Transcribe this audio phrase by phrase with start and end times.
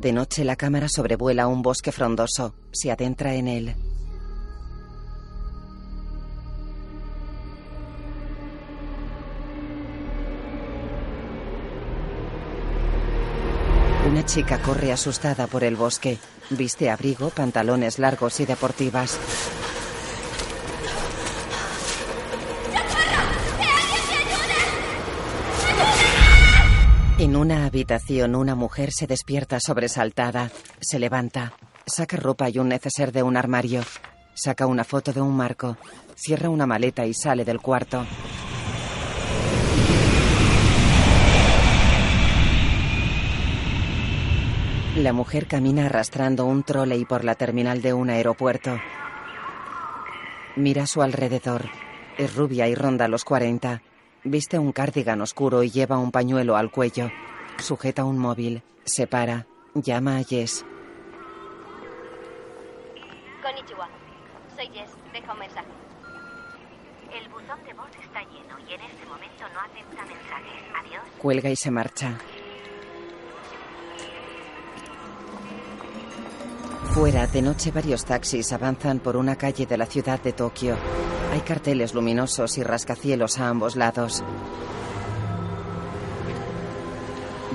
[0.00, 2.54] De noche la cámara sobrevuela un bosque frondoso.
[2.72, 3.74] Se adentra en él.
[14.10, 16.16] Una chica corre asustada por el bosque.
[16.48, 19.18] Viste abrigo, pantalones largos y deportivas.
[27.40, 30.50] Una habitación una mujer se despierta sobresaltada.
[30.78, 31.54] Se levanta.
[31.86, 33.80] Saca ropa y un neceser de un armario.
[34.34, 35.78] Saca una foto de un marco.
[36.16, 38.04] Cierra una maleta y sale del cuarto.
[44.96, 48.78] La mujer camina arrastrando un trolley por la terminal de un aeropuerto.
[50.56, 51.70] Mira a su alrededor.
[52.18, 53.80] Es rubia y ronda los 40.
[54.24, 57.10] Viste un cardigan oscuro y lleva un pañuelo al cuello.
[57.58, 58.62] Sujeta un móvil.
[58.84, 59.46] Se para.
[59.74, 60.64] Llama a Jess.
[63.42, 63.88] Konnichiwa.
[64.56, 64.90] Soy Jess.
[65.12, 65.68] Deja un mensaje.
[67.18, 70.62] El buzón de voz está lleno y en este momento no acepta mensajes.
[70.78, 71.02] Adiós.
[71.18, 72.18] Cuelga y se marcha.
[76.92, 80.76] Fuera, de noche, varios taxis avanzan por una calle de la ciudad de Tokio.
[81.32, 84.24] Hay carteles luminosos y rascacielos a ambos lados.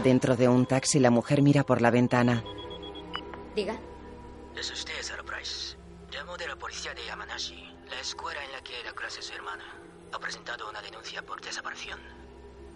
[0.03, 2.43] Dentro de un taxi, la mujer mira por la ventana.
[3.55, 3.77] Diga.
[4.55, 5.75] Es usted, Sarah Price.
[6.11, 9.65] Llamo de la policía de Yamanashi, la escuela en la que da clase su hermana.
[10.13, 11.99] Ha presentado una denuncia por desaparición.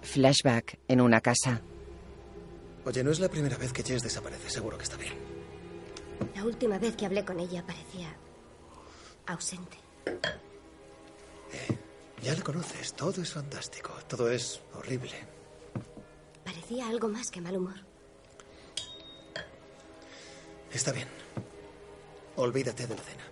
[0.01, 1.61] Flashback en una casa.
[2.85, 5.13] Oye, no es la primera vez que Jess desaparece, seguro que está bien.
[6.35, 8.15] La última vez que hablé con ella parecía
[9.27, 9.77] ausente.
[12.21, 15.13] Ya le conoces, todo es fantástico, todo es horrible.
[16.43, 17.75] Parecía algo más que mal humor.
[20.71, 21.07] Está bien.
[22.35, 23.23] Olvídate de la cena.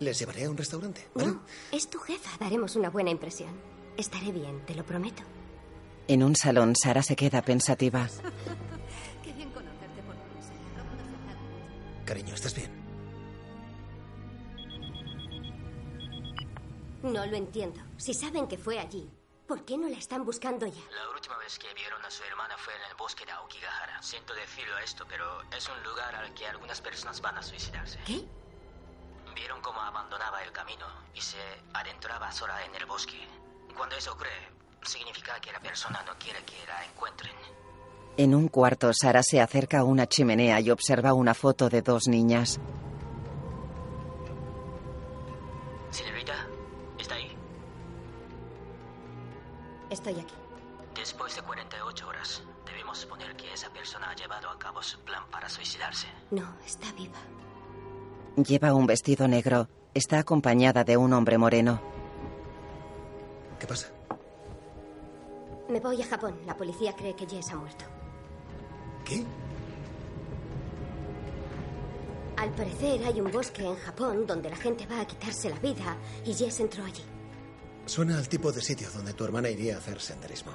[0.00, 1.28] Les llevaré a un restaurante, ¿vale?
[1.28, 2.30] No, es tu jefa.
[2.40, 3.50] Daremos una buena impresión.
[3.96, 5.22] Estaré bien, te lo prometo.
[6.08, 8.08] En un salón, Sara se queda pensativa.
[9.22, 10.16] Qué bien conocerte por
[12.04, 12.81] Cariño, ¿estás bien?
[17.02, 17.80] No lo entiendo.
[17.96, 19.10] Si saben que fue allí,
[19.46, 20.82] ¿por qué no la están buscando ya?
[20.94, 24.00] La última vez que vieron a su hermana fue en el bosque de Aokigahara.
[24.02, 27.98] Siento decirlo esto, pero es un lugar al que algunas personas van a suicidarse.
[28.06, 28.24] ¿Qué?
[29.34, 31.38] Vieron cómo abandonaba el camino y se
[31.72, 33.18] adentraba sola en el bosque.
[33.76, 34.30] Cuando eso ocurre,
[34.84, 37.32] significa que la persona no quiere que la encuentren.
[38.16, 42.08] En un cuarto, Sara se acerca a una chimenea y observa una foto de dos
[42.08, 42.60] niñas.
[49.92, 50.34] Estoy aquí.
[50.94, 55.22] Después de 48 horas, debemos suponer que esa persona ha llevado a cabo su plan
[55.30, 56.06] para suicidarse.
[56.30, 57.18] No, está viva.
[58.36, 59.68] Lleva un vestido negro.
[59.92, 61.78] Está acompañada de un hombre moreno.
[63.60, 63.88] ¿Qué pasa?
[65.68, 66.40] Me voy a Japón.
[66.46, 67.84] La policía cree que Jess ha muerto.
[69.04, 69.22] ¿Qué?
[72.38, 75.98] Al parecer hay un bosque en Japón donde la gente va a quitarse la vida
[76.24, 77.04] y Jess entró allí.
[77.86, 80.52] Suena al tipo de sitio donde tu hermana iría a hacer senderismo.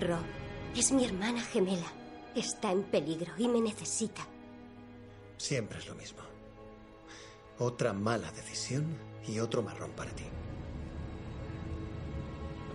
[0.00, 0.24] Rob,
[0.76, 1.92] es mi hermana gemela.
[2.34, 4.26] Está en peligro y me necesita.
[5.36, 6.20] Siempre es lo mismo.
[7.58, 8.96] Otra mala decisión
[9.26, 10.24] y otro marrón para ti.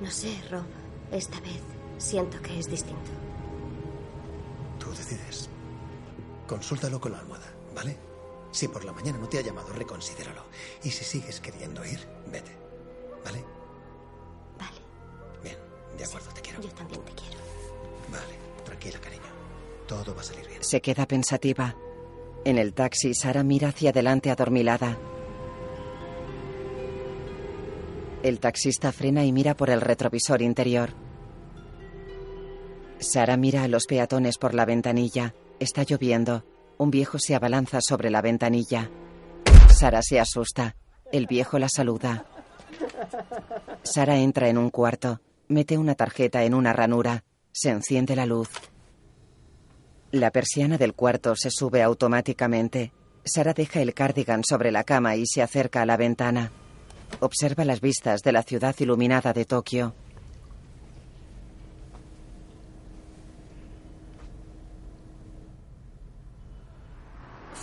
[0.02, 0.66] No sé, Rob.
[1.12, 1.62] Esta vez
[1.98, 3.12] siento que es distinto.
[4.80, 5.50] Tú decides.
[6.46, 8.07] Consúltalo con la almohada, ¿vale?
[8.58, 10.42] Si por la mañana no te ha llamado, reconsidéralo.
[10.84, 12.00] Y si sigues queriendo ir,
[12.32, 12.52] vete.
[13.24, 13.46] ¿Vale?
[14.58, 14.80] Vale.
[15.44, 15.58] Bien,
[15.96, 16.60] de acuerdo, te quiero.
[16.64, 17.38] Yo también te quiero.
[18.12, 18.34] Vale,
[18.66, 19.30] tranquila, cariño.
[19.88, 20.64] Todo va a salir bien.
[20.64, 21.76] Se queda pensativa.
[22.46, 24.98] En el taxi, Sara mira hacia adelante adormilada.
[28.24, 30.94] El taxista frena y mira por el retrovisor interior.
[32.98, 35.36] Sara mira a los peatones por la ventanilla.
[35.60, 36.57] Está lloviendo.
[36.78, 38.90] Un viejo se abalanza sobre la ventanilla.
[39.70, 40.76] Sara se asusta.
[41.12, 42.26] El viejo la saluda.
[43.84, 45.22] Sara entra en un cuarto.
[45.48, 47.24] Mete una tarjeta en una ranura.
[47.52, 48.50] Se enciende la luz.
[50.12, 52.92] La persiana del cuarto se sube automáticamente.
[53.24, 56.52] Sara deja el cardigan sobre la cama y se acerca a la ventana.
[57.20, 59.96] Observa las vistas de la ciudad iluminada de Tokio.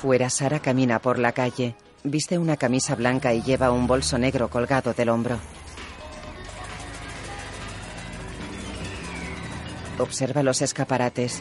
[0.04, 1.76] Fuera, Sara camina por la calle.
[2.02, 5.38] Viste una camisa blanca y lleva un bolso negro colgado del hombro.
[9.98, 11.40] Observa los escaparates.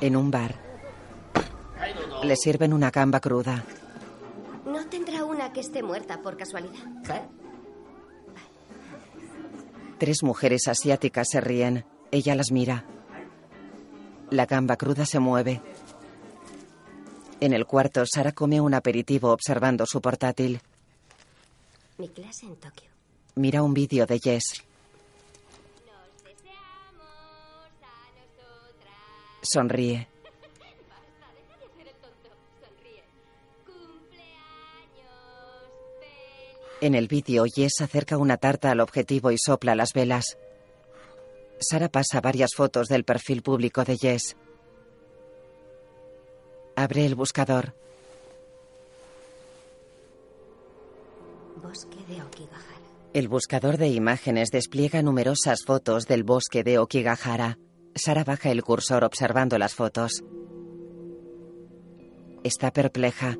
[0.00, 0.69] En un bar.
[2.30, 3.64] Le sirven una gamba cruda.
[4.64, 6.78] No tendrá una que esté muerta por casualidad.
[9.98, 11.84] Tres mujeres asiáticas se ríen.
[12.12, 12.84] Ella las mira.
[14.30, 15.60] La gamba cruda se mueve.
[17.40, 20.60] En el cuarto, Sara come un aperitivo observando su portátil.
[21.98, 22.90] Mi clase en Tokio.
[23.34, 24.62] Mira un vídeo de Jess.
[29.42, 30.06] Sonríe.
[36.80, 40.38] En el vídeo, Jess acerca una tarta al objetivo y sopla las velas.
[41.58, 44.34] Sara pasa varias fotos del perfil público de Jess.
[46.76, 47.74] Abre el buscador.
[51.62, 52.80] Bosque de Okigahara.
[53.12, 57.58] El buscador de imágenes despliega numerosas fotos del bosque de Okigahara.
[57.94, 60.24] Sara baja el cursor observando las fotos.
[62.42, 63.36] Está perpleja.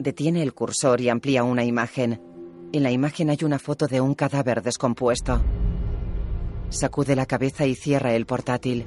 [0.00, 2.31] Detiene el cursor y amplía una imagen.
[2.72, 5.42] En la imagen hay una foto de un cadáver descompuesto.
[6.70, 8.86] Sacude la cabeza y cierra el portátil.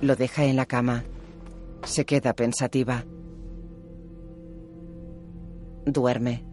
[0.00, 1.04] Lo deja en la cama.
[1.84, 3.04] Se queda pensativa.
[5.84, 6.46] Duerme.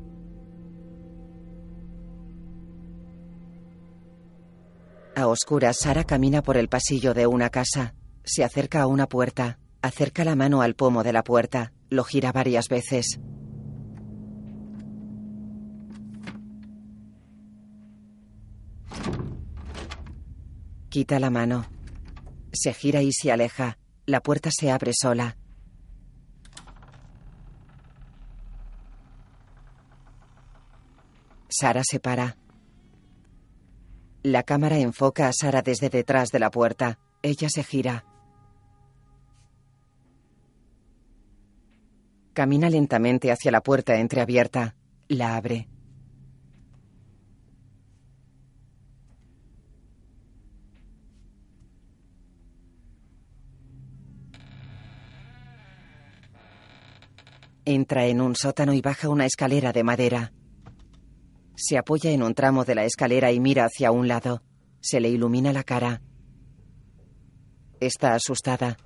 [5.16, 7.96] A oscuras, Sara camina por el pasillo de una casa.
[8.26, 9.58] Se acerca a una puerta.
[9.82, 11.72] Acerca la mano al pomo de la puerta.
[11.90, 13.22] Lo gira varias veces.
[20.92, 21.66] Quita la mano.
[22.52, 23.78] Se gira y se aleja.
[24.06, 25.38] La puerta se abre sola.
[31.48, 32.36] Sara se para.
[34.22, 37.00] La cámara enfoca a Sara desde detrás de la puerta.
[37.22, 38.04] Ella se gira.
[42.34, 44.76] Camina lentamente hacia la puerta entreabierta.
[45.08, 45.70] La abre.
[57.66, 60.34] Entra en un sótano y baja una escalera de madera.
[61.56, 64.42] Se apoya en un tramo de la escalera y mira hacia un lado.
[64.80, 66.02] Se le ilumina la cara.
[67.80, 68.78] Está asustada.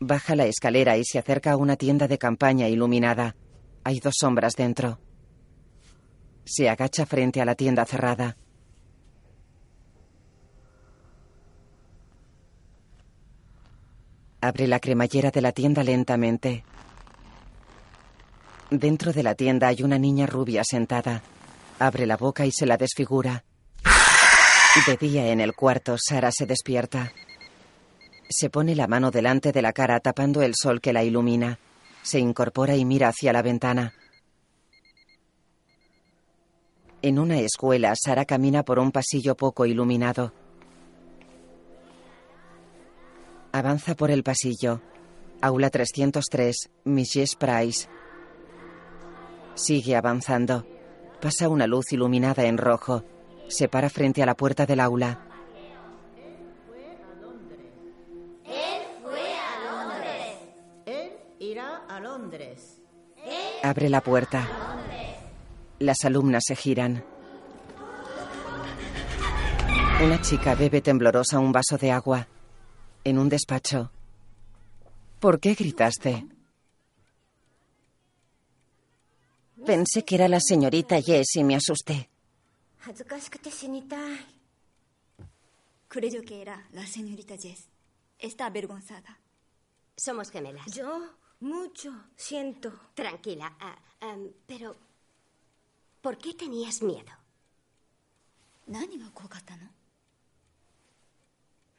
[0.00, 3.36] Baja la escalera y se acerca a una tienda de campaña iluminada.
[3.84, 4.98] Hay dos sombras dentro.
[6.44, 8.36] Se agacha frente a la tienda cerrada.
[14.44, 16.64] Abre la cremallera de la tienda lentamente.
[18.70, 21.22] Dentro de la tienda hay una niña rubia sentada.
[21.78, 23.44] Abre la boca y se la desfigura.
[24.84, 27.12] De día en el cuarto, Sara se despierta.
[28.28, 31.60] Se pone la mano delante de la cara tapando el sol que la ilumina.
[32.02, 33.94] Se incorpora y mira hacia la ventana.
[37.00, 40.32] En una escuela, Sara camina por un pasillo poco iluminado.
[43.52, 44.80] Avanza por el pasillo.
[45.42, 47.86] Aula 303, Miss Price.
[49.54, 50.66] Sigue avanzando.
[51.20, 53.04] Pasa una luz iluminada en rojo.
[53.48, 55.20] Se para frente a la puerta del aula.
[58.46, 60.38] Él fue a Londres.
[60.86, 62.80] Él irá a Londres.
[63.62, 64.48] Abre la puerta.
[65.78, 67.04] Las alumnas se giran.
[70.02, 72.26] Una chica bebe temblorosa un vaso de agua
[73.04, 73.90] en un despacho.
[75.20, 76.26] ¿Por qué gritaste?
[79.64, 82.08] Pensé que era la señorita Jess y me asusté.
[85.88, 87.68] Creyó que era la señorita Jess.
[88.18, 89.20] Está avergonzada.
[89.96, 90.66] Somos gemelas.
[90.72, 92.72] Yo mucho siento.
[92.94, 94.74] Tranquila, ah, em, pero
[96.00, 97.12] ¿por qué tenías miedo?
[98.66, 99.81] ¿Qué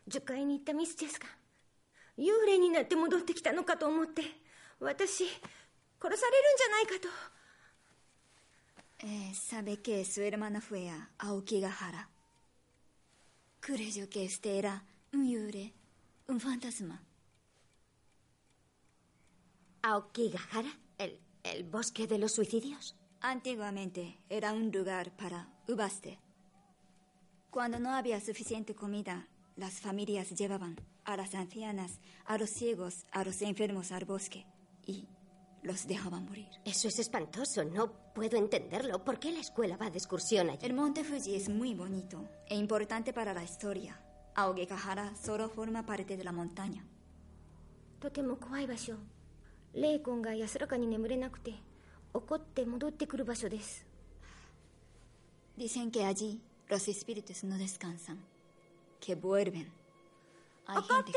[0.08, 1.28] 10階に行ったミスチェスが、
[2.18, 4.24] 幽霊になって戻ってきたのかと思って、
[4.80, 7.34] 私、殺されるんじゃないかと。
[9.06, 12.10] えー、sabe que su hermana fue a Aokigahara.
[13.60, 15.74] Creyó que este era un yure,
[16.28, 17.04] un fantasma.
[19.82, 20.80] ¿Aokigahara?
[20.98, 22.96] ¿El, ¿El bosque de los suicidios?
[23.20, 26.20] Antiguamente era un lugar para ubaste.
[27.50, 33.25] Cuando no había suficiente comida, las familias llevaban a las ancianas, a los ciegos, a
[33.25, 34.47] los enfermos al bosque
[34.87, 35.09] y
[35.63, 36.49] los dejaban morir.
[36.65, 37.65] Eso es espantoso.
[37.65, 39.05] No puedo entenderlo.
[39.05, 40.65] ¿Por qué la escuela va de excursión allí?
[40.65, 44.01] El monte Fuji es muy bonito e importante para la historia.
[44.35, 46.85] Aokigahara solo forma parte de la montaña.
[48.01, 48.95] とても怖い場所
[49.75, 51.55] 霊魂が安らかに眠れなくて
[52.15, 53.85] 怒って戻ってくる場所です
[55.59, 58.21] Dicen que allí los espíritus no descansan,
[59.04, 59.70] que vuelven.
[60.66, 61.12] Hay gente...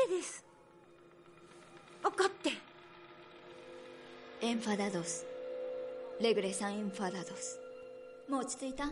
[4.41, 5.23] Enfadados.
[6.19, 7.57] Regresan enfadados.
[8.27, 8.91] ¿Mochitsuita?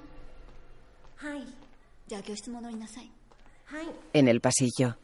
[1.21, 1.45] Hai.
[2.07, 3.11] Ya que os modorinasai.
[3.71, 3.89] Hai.
[4.13, 4.95] En el pasillo.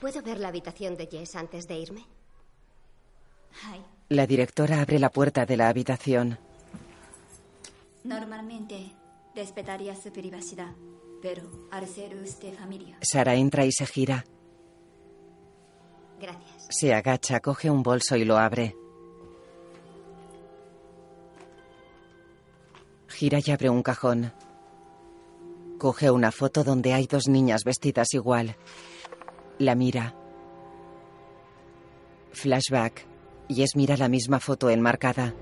[0.00, 2.06] ¿Puedo ver la habitación de Jess antes de irme?
[3.64, 3.84] Hai.
[4.08, 6.38] La directora abre la puerta de la habitación.
[8.04, 8.92] Normalmente
[9.34, 10.72] respetaría su privacidad
[11.26, 11.42] pero
[11.72, 14.24] al ser usted familia, Sara entra y se gira.
[16.20, 16.68] Gracias.
[16.70, 18.76] Se agacha, coge un bolso y lo abre.
[23.08, 24.32] Gira y abre un cajón.
[25.78, 28.54] Coge una foto donde hay dos niñas vestidas igual.
[29.58, 30.14] La mira.
[32.30, 33.04] Flashback.
[33.48, 35.34] Jess mira la misma foto enmarcada.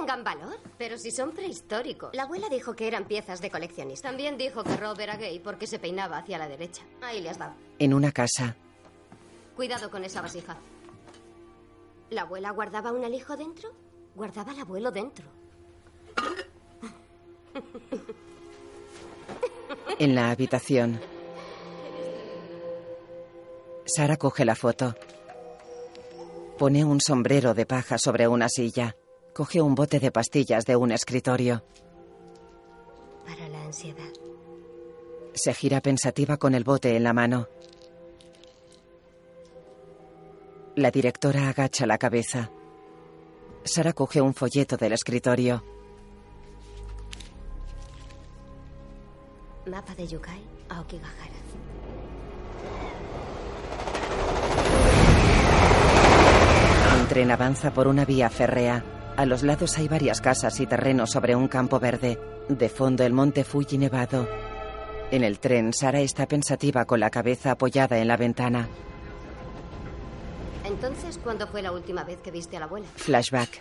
[0.00, 2.10] Tengan valor, pero si son prehistóricos.
[2.14, 4.08] La abuela dijo que eran piezas de coleccionista.
[4.08, 6.82] También dijo que Rob era gay porque se peinaba hacia la derecha.
[7.02, 7.54] Ahí le has dado.
[7.78, 8.56] En una casa.
[9.56, 10.56] Cuidado con esa vasija.
[12.10, 13.70] ¿La abuela guardaba un alijo dentro?
[14.14, 15.26] Guardaba al abuelo dentro.
[19.98, 21.00] En la habitación.
[23.84, 24.94] Sara coge la foto.
[26.58, 28.96] Pone un sombrero de paja sobre una silla.
[29.32, 31.62] Coge un bote de pastillas de un escritorio.
[33.24, 34.10] Para la ansiedad.
[35.34, 37.48] Se gira pensativa con el bote en la mano.
[40.74, 42.50] La directora agacha la cabeza.
[43.64, 45.62] Sara coge un folleto del escritorio.
[49.66, 51.40] Mapa de Yukai a Okigahara.
[57.00, 58.99] Un tren avanza por una vía férrea.
[59.20, 62.18] A los lados hay varias casas y terrenos sobre un campo verde.
[62.48, 64.26] De fondo el monte Fuji nevado.
[65.10, 68.66] En el tren, Sara está pensativa con la cabeza apoyada en la ventana.
[70.64, 72.86] Entonces, ¿cuándo fue la última vez que viste a la abuela?
[72.96, 73.60] Flashback.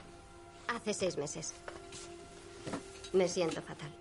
[0.70, 1.54] Hace seis meses.
[3.12, 3.92] Me siento fatal.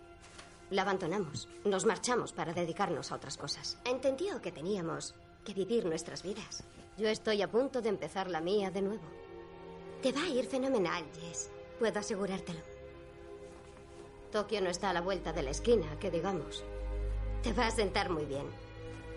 [0.71, 1.49] La abandonamos.
[1.65, 3.79] Nos marchamos para dedicarnos a otras cosas.
[3.85, 5.13] Entendió que teníamos
[5.45, 6.63] que vivir nuestras vidas.
[6.97, 9.28] Yo estoy a punto de empezar la mía de nuevo.
[10.03, 11.51] Te va a ir fenomenal, Jess.
[11.79, 12.61] Puedo asegurártelo.
[14.31, 16.65] Tokio no está a la vuelta de la esquina, que digamos.
[17.43, 18.47] Te va a sentar muy bien.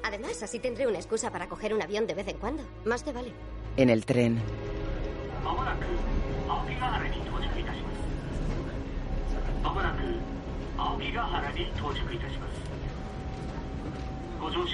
[0.03, 2.63] Además, así tendré una excusa para coger un avión de vez en cuando.
[2.85, 3.31] Más te vale.
[3.77, 4.41] En el tren.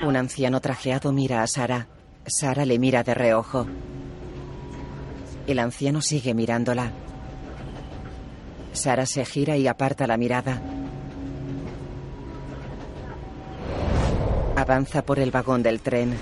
[0.04, 1.88] Un anciano trajeado mira a Sara.
[2.26, 3.68] Sara le mira de reojo.
[5.48, 6.92] El anciano sigue mirándola.
[8.74, 10.62] Sara se gira y aparta la mirada.
[14.58, 16.18] Avanza por el vagón del tren.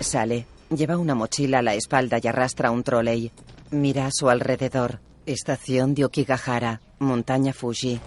[0.00, 0.46] Sale.
[0.70, 3.32] Lleva una mochila a la espalda y arrastra un trolley.
[3.70, 5.00] Mira a su alrededor.
[5.26, 7.98] Estación de Okigahara, montaña Fuji.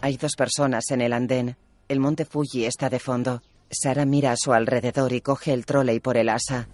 [0.00, 1.56] Hay dos personas en el andén.
[1.88, 3.42] El monte Fuji está de fondo.
[3.70, 6.68] Sara mira a su alrededor y coge el trolley por el asa.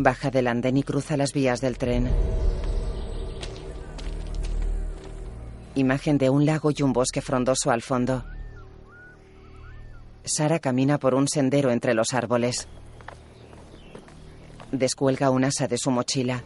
[0.00, 2.08] Baja del andén y cruza las vías del tren.
[5.74, 8.24] Imagen de un lago y un bosque frondoso al fondo.
[10.22, 12.68] Sara camina por un sendero entre los árboles.
[14.70, 16.44] Descuelga un asa de su mochila.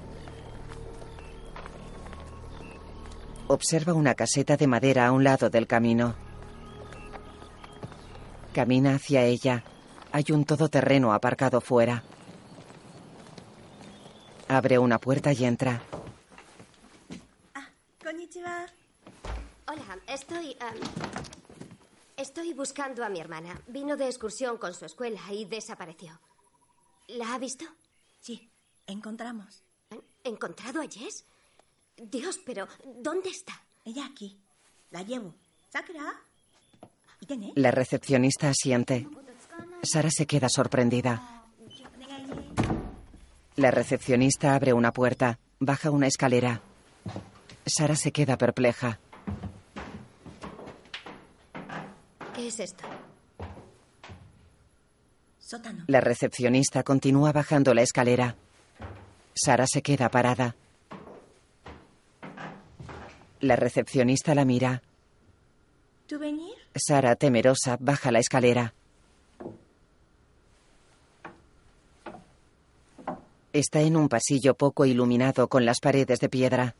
[3.48, 6.14] Observa una caseta de madera a un lado del camino.
[8.54, 9.62] Camina hacia ella.
[10.10, 12.02] Hay un todoterreno aparcado fuera.
[14.52, 15.80] Abre una puerta y entra.
[17.54, 17.68] Ah,
[18.04, 18.66] konnichiwa.
[19.66, 20.50] Hola, estoy...
[20.50, 20.78] Em,
[22.18, 23.58] estoy buscando a mi hermana.
[23.68, 26.20] Vino de excursión con su escuela y desapareció.
[27.08, 27.64] ¿La ha visto?
[28.20, 28.50] Sí,
[28.86, 29.62] encontramos.
[30.22, 31.24] ¿Encontrado a Jess?
[31.96, 32.68] Dios, pero
[33.00, 33.58] ¿dónde está?
[33.86, 34.38] Ella aquí.
[34.90, 35.34] La llevo.
[35.70, 36.12] ¿Sakura?
[37.54, 39.08] La recepcionista asiente.
[39.82, 41.42] Sara se queda sorprendida.
[43.56, 46.62] La recepcionista abre una puerta, baja una escalera.
[47.66, 48.98] Sara se queda perpleja.
[52.34, 52.84] ¿Qué es esto?
[55.38, 55.84] Sótano.
[55.86, 58.36] La recepcionista continúa bajando la escalera.
[59.34, 60.56] Sara se queda parada.
[63.40, 64.82] La recepcionista la mira.
[66.06, 66.54] ¿Tú venir?
[66.74, 68.72] Sara, temerosa, baja la escalera.
[73.52, 76.74] Está en un pasillo poco iluminado con las paredes de piedra.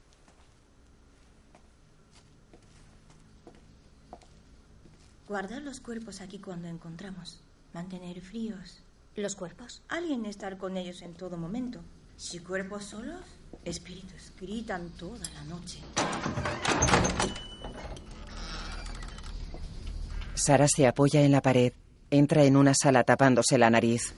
[5.28, 7.40] Guardar los cuerpos aquí cuando encontramos.
[7.74, 8.82] Mantener fríos.
[9.16, 9.82] ¿Los cuerpos?
[9.88, 11.80] Alguien estar con ellos en todo momento.
[12.16, 13.20] Si cuerpos solos,
[13.66, 15.78] espíritus gritan toda la noche.
[20.34, 21.74] Sara se apoya en la pared.
[22.10, 24.14] Entra en una sala tapándose la nariz.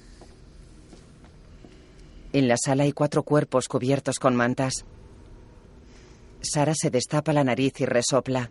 [2.35, 4.85] En la sala hay cuatro cuerpos cubiertos con mantas.
[6.41, 8.51] Sara se destapa la nariz y resopla.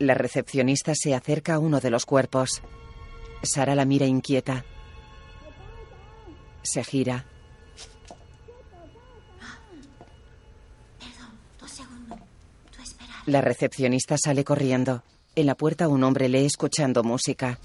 [0.00, 2.60] La recepcionista se acerca a uno de los cuerpos.
[3.44, 4.64] Sara la mira inquieta.
[6.64, 7.24] Se gira.
[10.98, 12.18] Perdón, dos segundos.
[12.74, 13.12] Tú espera.
[13.26, 15.04] La recepcionista sale corriendo.
[15.36, 17.60] En la puerta un hombre lee escuchando música.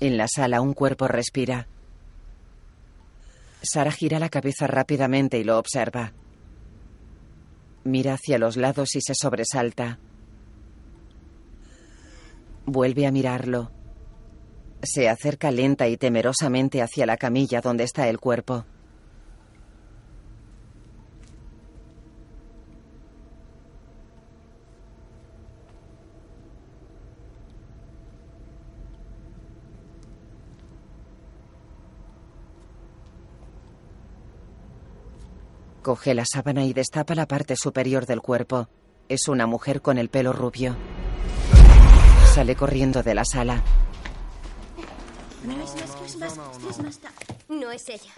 [0.00, 1.66] En la sala un cuerpo respira.
[3.62, 6.12] Sara gira la cabeza rápidamente y lo observa.
[7.84, 9.98] Mira hacia los lados y se sobresalta.
[12.66, 13.70] Vuelve a mirarlo.
[14.82, 18.66] Se acerca lenta y temerosamente hacia la camilla donde está el cuerpo.
[35.86, 38.68] Coge la sábana y destapa la parte superior del cuerpo.
[39.08, 40.76] Es una mujer con el pelo rubio.
[42.34, 43.62] Sale corriendo de la sala.
[45.44, 46.98] No es más, no es más, no es más.
[46.98, 47.12] ta-
[47.48, 48.12] No es ella.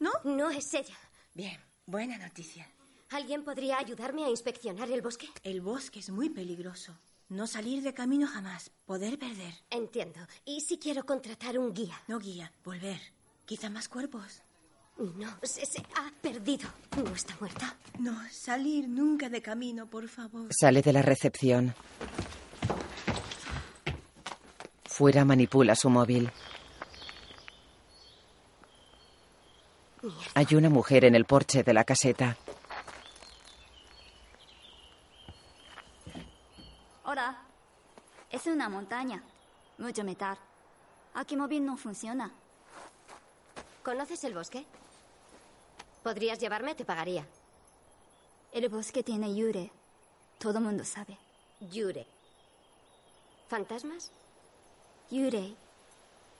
[0.00, 0.10] ¿No?
[0.24, 0.96] No es ella.
[1.34, 1.56] Bien,
[1.86, 2.66] buena noticia.
[3.10, 5.28] ¿Alguien podría ayudarme a inspeccionar el bosque?
[5.44, 6.98] El bosque es muy peligroso.
[7.28, 8.72] No salir de camino jamás.
[8.86, 9.54] Poder perder.
[9.70, 10.18] Entiendo.
[10.44, 11.94] ¿Y si quiero contratar un guía?
[12.08, 13.00] No guía, volver.
[13.46, 14.42] Quizá más cuerpos.
[14.98, 16.68] No, se, se ha perdido.
[16.96, 17.76] No está muerta.
[18.00, 20.48] No, salir nunca de camino, por favor.
[20.50, 21.74] Sale de la recepción.
[24.84, 26.30] Fuera manipula su móvil.
[30.34, 32.36] Hay una mujer en el porche de la caseta.
[37.04, 37.42] Hola.
[38.30, 39.22] Es una montaña.
[39.78, 40.36] Mucho metal.
[41.14, 42.32] Aquí móvil no funciona.
[43.82, 44.66] ¿Conoces el bosque?
[46.02, 46.74] ¿Podrías llevarme?
[46.74, 47.26] Te pagaría.
[48.52, 49.70] El bosque tiene yure.
[50.38, 51.18] Todo mundo sabe.
[51.70, 52.06] Yure.
[53.48, 54.10] ¿Fantasmas?
[55.10, 55.56] Yurei.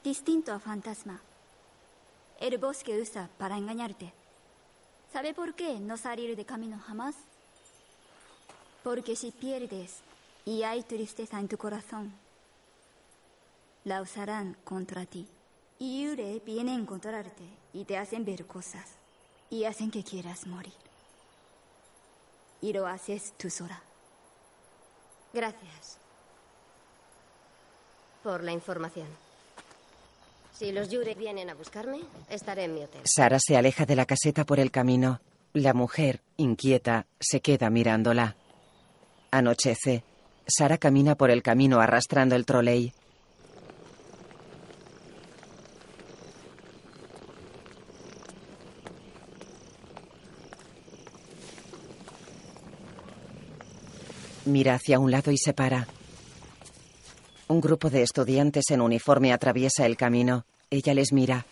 [0.04, 1.20] Distinto a fantasma.
[2.38, 4.12] El bosque usa para engañarte.
[5.12, 7.16] ¿Sabe por qué no salir de camino jamás?
[8.84, 10.00] Porque si pierdes
[10.44, 12.12] y hay tristeza en tu corazón,
[13.84, 15.26] la usarán contra ti.
[15.78, 18.97] Y Yurei viene a encontrarte y te hacen ver cosas
[19.50, 20.72] y hacen que quieras morir.
[22.60, 23.80] Y lo haces tú sola.
[25.32, 25.98] Gracias.
[28.22, 29.06] Por la información.
[30.52, 33.02] Si los Yure vienen a buscarme, estaré en mi hotel.
[33.04, 35.20] Sara se aleja de la caseta por el camino.
[35.52, 38.36] La mujer, inquieta, se queda mirándola.
[39.30, 40.02] Anochece.
[40.46, 42.92] Sara camina por el camino arrastrando el troley.
[54.48, 55.86] Mira hacia un lado y se para.
[57.48, 60.46] Un grupo de estudiantes en uniforme atraviesa el camino.
[60.70, 61.44] Ella les mira.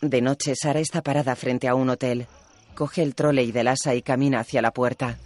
[0.00, 2.26] De noche, Sara está parada frente a un hotel.
[2.74, 5.18] Coge el troley del asa y camina hacia la puerta.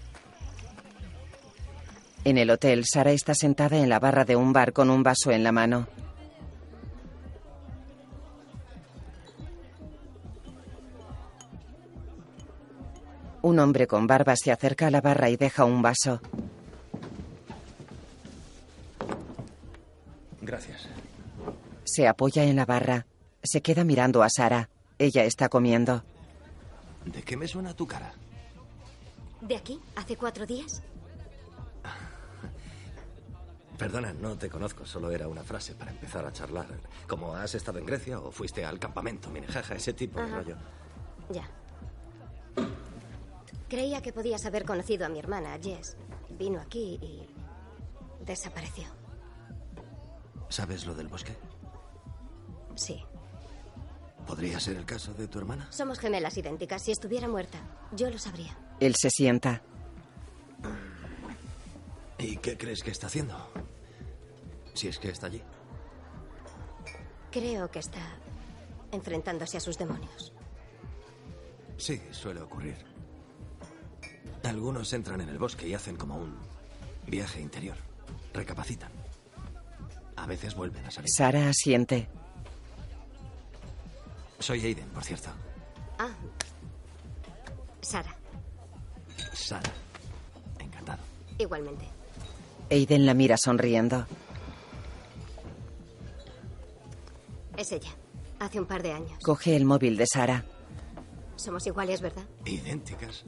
[2.24, 5.32] En el hotel, Sara está sentada en la barra de un bar con un vaso
[5.32, 5.88] en la mano.
[13.42, 16.20] Un hombre con barba se acerca a la barra y deja un vaso.
[20.40, 20.88] Gracias.
[21.82, 23.06] Se apoya en la barra.
[23.42, 24.68] Se queda mirando a Sara.
[24.96, 26.04] Ella está comiendo.
[27.04, 28.14] ¿De qué me suena tu cara?
[29.40, 29.80] ¿De aquí?
[29.96, 30.84] ¿Hace cuatro días?
[33.78, 36.66] Perdona, no te conozco, solo era una frase para empezar a charlar.
[37.08, 40.56] Como has estado en Grecia o fuiste al campamento, Minejaja, ese tipo de rollo.
[41.30, 41.48] Ya.
[43.68, 45.96] Creía que podías haber conocido a mi hermana, Jess.
[46.38, 47.26] Vino aquí y
[48.24, 48.84] desapareció.
[50.48, 51.34] ¿Sabes lo del bosque?
[52.74, 53.02] Sí.
[54.26, 55.66] ¿Podría ser el caso de tu hermana?
[55.70, 56.82] Somos gemelas idénticas.
[56.82, 57.58] Si estuviera muerta,
[57.92, 58.56] yo lo sabría.
[58.78, 59.62] Él se sienta.
[62.22, 63.36] ¿Y qué crees que está haciendo?
[64.74, 65.42] Si es que está allí.
[67.32, 68.00] Creo que está
[68.92, 70.32] enfrentándose a sus demonios.
[71.76, 72.76] Sí, suele ocurrir.
[74.44, 76.38] Algunos entran en el bosque y hacen como un
[77.08, 77.76] viaje interior.
[78.32, 78.92] Recapacitan.
[80.14, 81.10] A veces vuelven a salir.
[81.10, 82.08] Sara asiente.
[84.38, 85.30] Soy Aiden, por cierto.
[85.98, 86.10] Ah.
[87.80, 88.14] Sara,
[89.32, 89.72] Sara.
[90.60, 91.02] Encantado.
[91.38, 91.91] igualmente.
[92.72, 94.06] Aiden la mira sonriendo.
[97.54, 97.90] Es ella.
[98.38, 99.22] Hace un par de años.
[99.22, 100.42] Coge el móvil de Sara.
[101.36, 102.22] Somos iguales, ¿verdad?
[102.46, 103.26] Idénticas.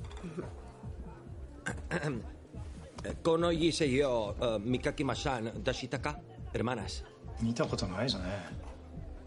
[3.22, 6.22] Kono y yo, Mikaki Masan, Dashitaka,
[6.54, 7.04] hermanas.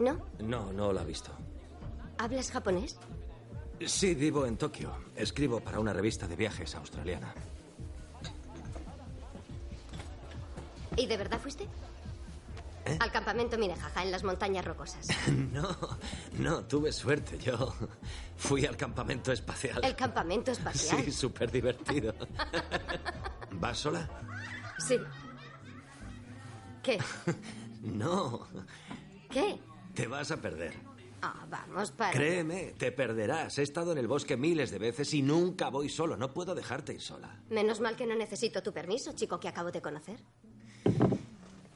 [0.00, 0.18] ¿No?
[0.40, 1.30] No, no la he visto.
[2.18, 2.98] ¿Hablas japonés?
[3.86, 4.90] Sí, vivo en Tokio.
[5.14, 7.32] Escribo para una revista de viajes australiana.
[10.98, 11.64] ¿Y de verdad fuiste?
[12.84, 12.96] ¿Eh?
[13.00, 15.08] Al campamento Minejaja, en las montañas rocosas.
[15.52, 15.76] No,
[16.38, 17.38] no, tuve suerte.
[17.38, 17.74] Yo
[18.36, 19.80] fui al campamento espacial.
[19.84, 21.04] El campamento espacial.
[21.04, 22.14] Sí, súper divertido.
[23.52, 24.08] ¿Vas sola?
[24.78, 24.96] Sí.
[26.82, 26.98] ¿Qué?
[27.80, 28.48] No,
[29.30, 29.56] ¿Qué?
[29.94, 30.74] te vas a perder.
[31.22, 32.10] Ah, vamos, para.
[32.12, 33.56] Créeme, te perderás.
[33.58, 36.16] He estado en el bosque miles de veces y nunca voy solo.
[36.16, 37.40] No puedo dejarte ir sola.
[37.50, 40.18] Menos mal que no necesito tu permiso, chico que acabo de conocer.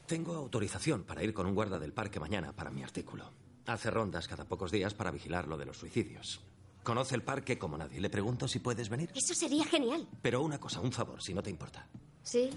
[0.07, 3.31] Tengo autorización para ir con un guarda del parque mañana para mi artículo.
[3.65, 6.41] Hace rondas cada pocos días para vigilar lo de los suicidios.
[6.83, 8.01] Conoce el parque como nadie.
[8.01, 9.09] Le pregunto si puedes venir.
[9.15, 10.07] Eso sería genial.
[10.21, 11.87] Pero una cosa, un favor, si no te importa.
[12.23, 12.49] Sí.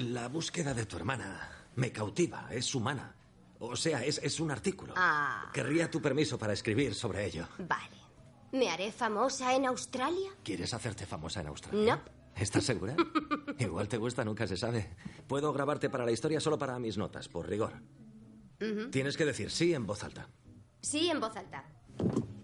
[0.00, 3.16] La búsqueda de tu hermana me cautiva, es humana.
[3.60, 4.92] O sea, es, es un artículo.
[4.96, 7.48] Ah, Querría tu permiso para escribir sobre ello.
[7.58, 8.02] vale.
[8.52, 10.30] ¿Me haré famosa en Australia?
[10.44, 11.96] ¿Quieres hacerte famosa en Australia?
[11.96, 12.21] No.
[12.36, 12.96] ¿Estás segura?
[13.58, 14.90] Igual te gusta, nunca se sabe.
[15.26, 17.72] Puedo grabarte para la historia solo para mis notas, por rigor.
[18.90, 20.28] Tienes que decir sí en voz alta.
[20.80, 21.64] Sí, en voz alta.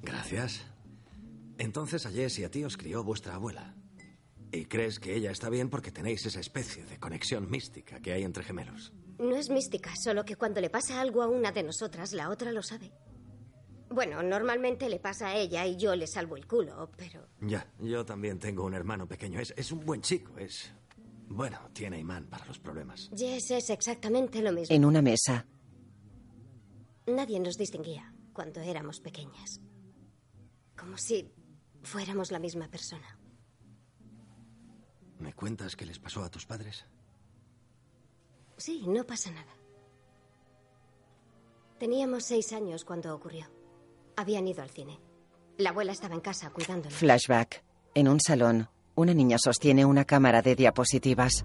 [0.02, 0.64] Gracias.
[1.58, 3.74] Entonces a Jess y a ti os crió vuestra abuela.
[4.50, 8.24] Y crees que ella está bien porque tenéis esa especie de conexión mística que hay
[8.24, 8.92] entre gemelos.
[9.18, 12.52] No es mística, solo que cuando le pasa algo a una de nosotras, la otra
[12.52, 12.92] lo sabe.
[13.90, 17.26] Bueno, normalmente le pasa a ella y yo le salvo el culo, pero...
[17.40, 19.40] Ya, yo también tengo un hermano pequeño.
[19.40, 20.72] Es, es un buen chico, es...
[21.30, 23.10] Bueno, tiene imán para los problemas.
[23.14, 24.74] Jess es exactamente lo mismo.
[24.74, 25.46] En una mesa.
[27.06, 29.60] Nadie nos distinguía cuando éramos pequeñas.
[30.76, 31.30] Como si
[31.82, 33.18] fuéramos la misma persona.
[35.18, 36.86] ¿Me cuentas qué les pasó a tus padres?
[38.56, 39.52] Sí, no pasa nada.
[41.78, 43.46] Teníamos seis años cuando ocurrió.
[44.18, 44.98] Habían ido al cine.
[45.58, 46.92] La abuela estaba en casa cuidándonos.
[46.92, 47.62] Flashback.
[47.94, 51.44] En un salón, una niña sostiene una cámara de diapositivas.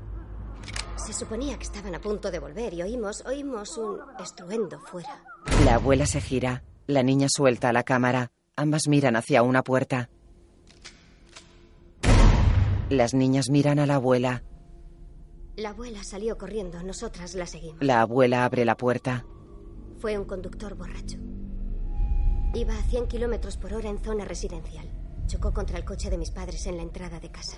[0.95, 5.23] Se suponía que estaban a punto de volver y oímos, oímos un estruendo fuera.
[5.65, 6.63] La abuela se gira.
[6.87, 8.31] La niña suelta la cámara.
[8.55, 10.09] Ambas miran hacia una puerta.
[12.89, 14.41] Las niñas miran a la abuela.
[15.57, 17.83] La abuela salió corriendo, nosotras la seguimos.
[17.83, 19.27] La abuela abre la puerta.
[19.99, 21.19] Fue un conductor borracho.
[22.55, 24.87] Iba a 100 kilómetros por hora en zona residencial.
[25.25, 27.57] Chocó contra el coche de mis padres en la entrada de casa.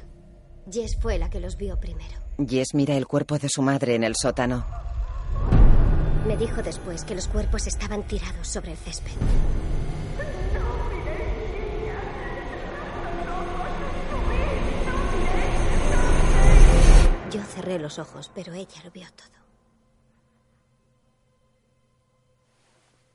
[0.72, 2.18] Jess fue la que los vio primero.
[2.38, 4.66] Jess mira el cuerpo de su madre en el sótano.
[6.26, 9.12] Me dijo después que los cuerpos estaban tirados sobre el césped.
[17.32, 19.44] Yo cerré los ojos, pero ella lo vio todo.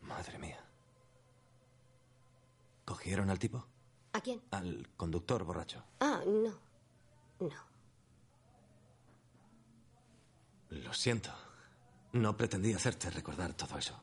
[0.03, 0.60] Madre mía.
[3.11, 3.67] ¿Cogieron al tipo?
[4.13, 4.41] ¿A quién?
[4.53, 5.83] Al conductor borracho.
[5.99, 6.55] Ah, no.
[7.41, 7.57] No.
[10.69, 11.31] Lo siento.
[12.13, 14.01] No pretendí hacerte recordar todo eso.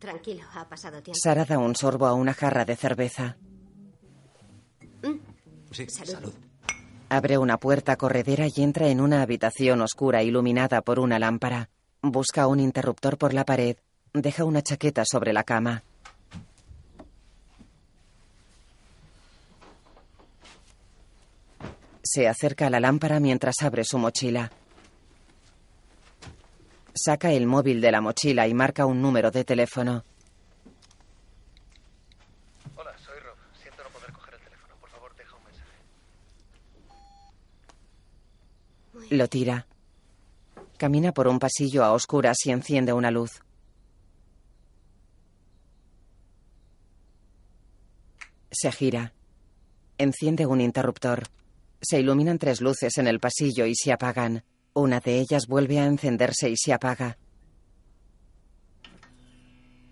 [0.00, 1.20] Tranquilo, ha pasado tiempo.
[1.22, 3.36] Sara da un sorbo a una jarra de cerveza.
[5.70, 6.34] Sí, salud.
[7.10, 11.70] Abre una puerta corredera y entra en una habitación oscura iluminada por una lámpara.
[12.02, 13.76] Busca un interruptor por la pared.
[14.12, 15.84] Deja una chaqueta sobre la cama.
[22.02, 24.50] Se acerca a la lámpara mientras abre su mochila.
[26.94, 30.04] Saca el móvil de la mochila y marca un número de teléfono.
[32.76, 33.36] Hola, soy Rob.
[33.60, 34.74] Siento no poder coger el teléfono.
[34.80, 35.70] Por favor, deja un mensaje.
[39.16, 39.66] Lo tira.
[40.76, 43.40] Camina por un pasillo a oscuras y enciende una luz.
[48.50, 49.12] Se gira.
[49.98, 51.22] Enciende un interruptor.
[51.82, 54.44] Se iluminan tres luces en el pasillo y se apagan.
[54.72, 57.18] Una de ellas vuelve a encenderse y se apaga.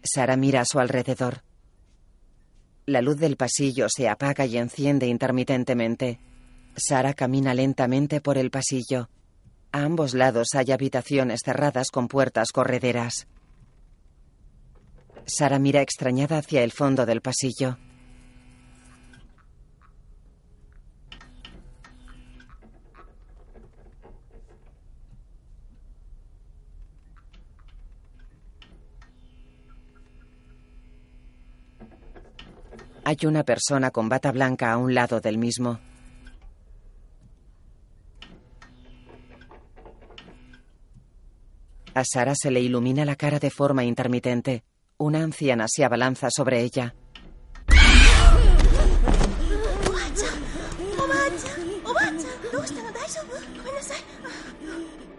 [0.02, 1.42] Sara mira a su alrededor.
[2.86, 6.20] La luz del pasillo se apaga y enciende intermitentemente.
[6.76, 9.10] Sara camina lentamente por el pasillo.
[9.72, 13.26] A ambos lados hay habitaciones cerradas con puertas correderas.
[15.26, 17.78] Sara mira extrañada hacia el fondo del pasillo.
[33.10, 35.80] Hay una persona con bata blanca a un lado del mismo.
[41.92, 44.62] A Sara se le ilumina la cara de forma intermitente.
[44.96, 46.94] Una anciana se abalanza sobre ella.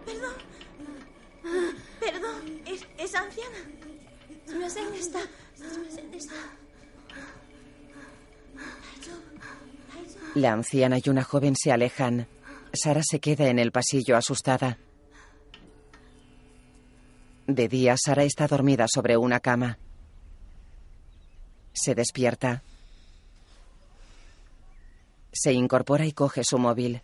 [0.06, 0.34] Perdón.
[2.00, 3.58] Perdón, es, es anciana.
[4.96, 5.20] está.
[10.34, 12.26] La anciana y una joven se alejan.
[12.72, 14.78] Sara se queda en el pasillo asustada.
[17.46, 19.78] De día, Sara está dormida sobre una cama.
[21.74, 22.62] Se despierta.
[25.32, 27.02] Se incorpora y coge su móvil.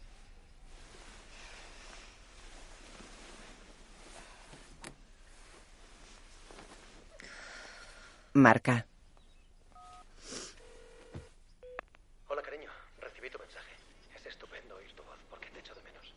[8.35, 8.87] Marca.
[12.28, 12.70] Hola, cariño.
[13.00, 13.72] Recibí tu mensaje.
[14.14, 16.14] Es estupendo oír tu voz porque te echo de menos.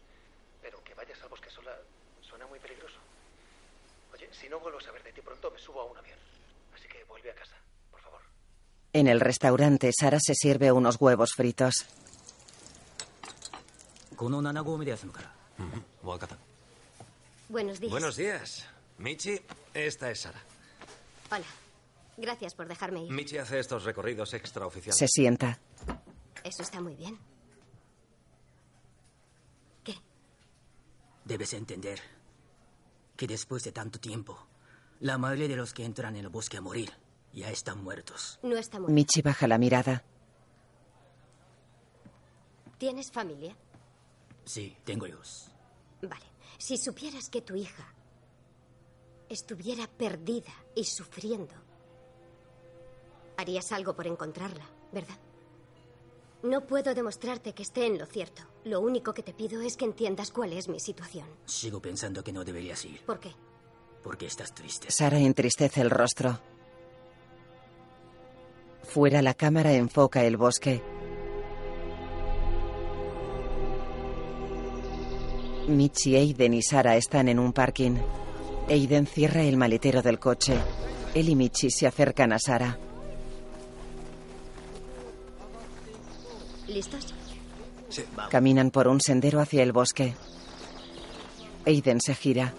[0.61, 1.71] Pero que vayas al bosque sola
[2.21, 2.97] suena muy peligroso.
[4.13, 6.19] Oye, si no vuelvo a saber de ti pronto, me subo a un avión.
[6.75, 7.55] Así que vuelve a casa,
[7.89, 8.19] por favor.
[8.91, 11.85] En el restaurante, Sara se sirve unos huevos fritos.
[17.49, 17.91] Buenos días.
[17.91, 18.67] Buenos días.
[18.97, 19.41] Michi,
[19.73, 20.39] esta es Sara.
[21.31, 21.45] Hola.
[22.17, 23.11] Gracias por dejarme ir.
[23.11, 24.97] Michi hace estos recorridos extraoficiales.
[24.97, 25.57] Se sienta.
[26.43, 27.17] Eso está muy bien.
[29.83, 29.95] ¿Qué?
[31.25, 32.20] Debes entender
[33.21, 34.47] que después de tanto tiempo,
[34.99, 36.89] la mayoría de los que entran en el bosque a morir
[37.31, 38.39] ya están muertos.
[38.41, 40.03] No está muy Michi baja la mirada.
[42.79, 43.55] ¿Tienes familia?
[44.43, 45.51] Sí, tengo hijos.
[46.01, 46.25] Vale.
[46.57, 47.93] Si supieras que tu hija
[49.29, 51.53] estuviera perdida y sufriendo,
[53.37, 55.19] harías algo por encontrarla, ¿verdad?
[56.43, 58.41] No puedo demostrarte que esté en lo cierto.
[58.63, 61.27] Lo único que te pido es que entiendas cuál es mi situación.
[61.45, 63.01] Sigo pensando que no deberías ir.
[63.05, 63.31] ¿Por qué?
[64.03, 64.89] Porque estás triste.
[64.89, 66.39] Sara entristece el rostro.
[68.83, 70.81] Fuera la cámara enfoca el bosque.
[75.67, 77.97] Michi, Aiden y Sara están en un parking.
[78.67, 80.57] Aiden cierra el maletero del coche.
[81.13, 82.79] Él y Michi se acercan a Sara.
[86.71, 87.13] ¿Listos?
[87.89, 90.15] Sí, Caminan por un sendero hacia el bosque.
[91.65, 92.53] Aiden se gira.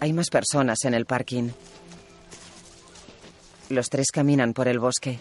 [0.00, 1.50] Hay más personas en el parking.
[3.68, 5.20] Los tres caminan por el bosque.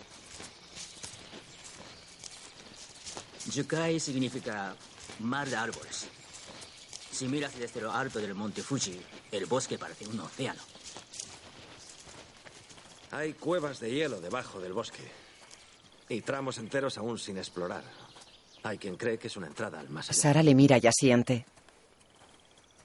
[3.54, 4.76] Yukai significa
[5.20, 6.08] mar de árboles.
[7.12, 9.00] Si miras desde lo alto del monte Fuji,
[9.32, 10.62] el bosque parece un océano.
[13.12, 15.25] Hay cuevas de hielo debajo del bosque.
[16.10, 17.84] Y tramos enteros aún sin explorar.
[18.64, 20.08] Hay quien cree que es una entrada al más.
[20.08, 21.46] Sara le mira y asiente.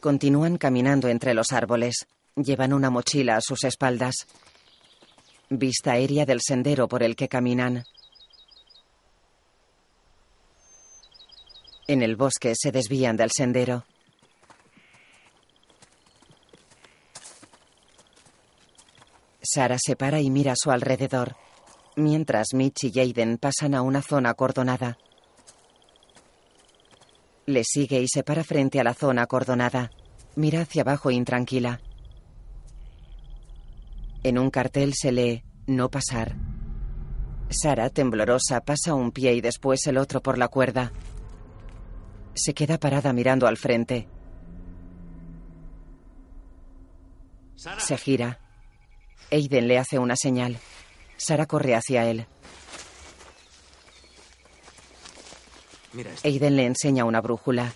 [0.00, 2.06] Continúan caminando entre los árboles.
[2.36, 4.26] Llevan una mochila a sus espaldas.
[5.50, 7.84] Vista aérea del sendero por el que caminan.
[11.86, 13.84] En el bosque se desvían del sendero.
[19.42, 21.34] Sara se para y mira a su alrededor,
[21.96, 24.98] mientras Mitch y Jaden pasan a una zona acordonada.
[27.46, 29.90] Le sigue y se para frente a la zona acordonada.
[30.36, 31.80] Mira hacia abajo intranquila.
[34.22, 36.36] En un cartel se lee No pasar.
[37.48, 40.92] Sara, temblorosa, pasa un pie y después el otro por la cuerda.
[42.34, 44.08] Se queda parada mirando al frente.
[47.56, 48.38] Se gira.
[49.32, 50.58] Aiden le hace una señal.
[51.20, 52.26] Sara corre hacia él.
[55.92, 56.26] Mira esto.
[56.26, 57.72] Aiden le enseña una brújula.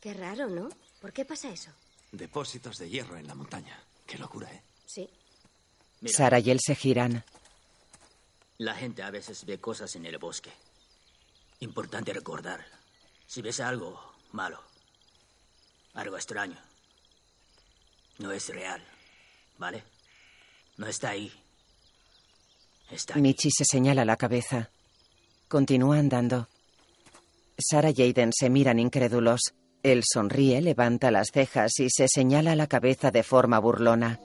[0.00, 0.68] Qué raro, ¿no?
[1.00, 1.70] ¿Por qué pasa eso?
[2.12, 3.82] Depósitos de hierro en la montaña.
[4.06, 4.62] Qué locura, ¿eh?
[4.86, 5.08] Sí.
[6.00, 7.24] Mira, Sara y él se giran.
[8.58, 10.50] la gente a veces ve cosas en el bosque.
[11.60, 12.64] Importante recordar.
[13.26, 14.00] Si ves algo
[14.32, 14.62] malo,
[15.94, 16.56] algo extraño,
[18.18, 18.82] no es real,
[19.58, 19.84] ¿vale?
[20.76, 21.30] No está ahí.
[23.16, 24.70] Michi se señala la cabeza.
[25.48, 26.48] Continúa andando.
[27.58, 29.54] Sara y Aiden se miran incrédulos.
[29.82, 34.20] Él sonríe, levanta las cejas y se señala la cabeza de forma burlona.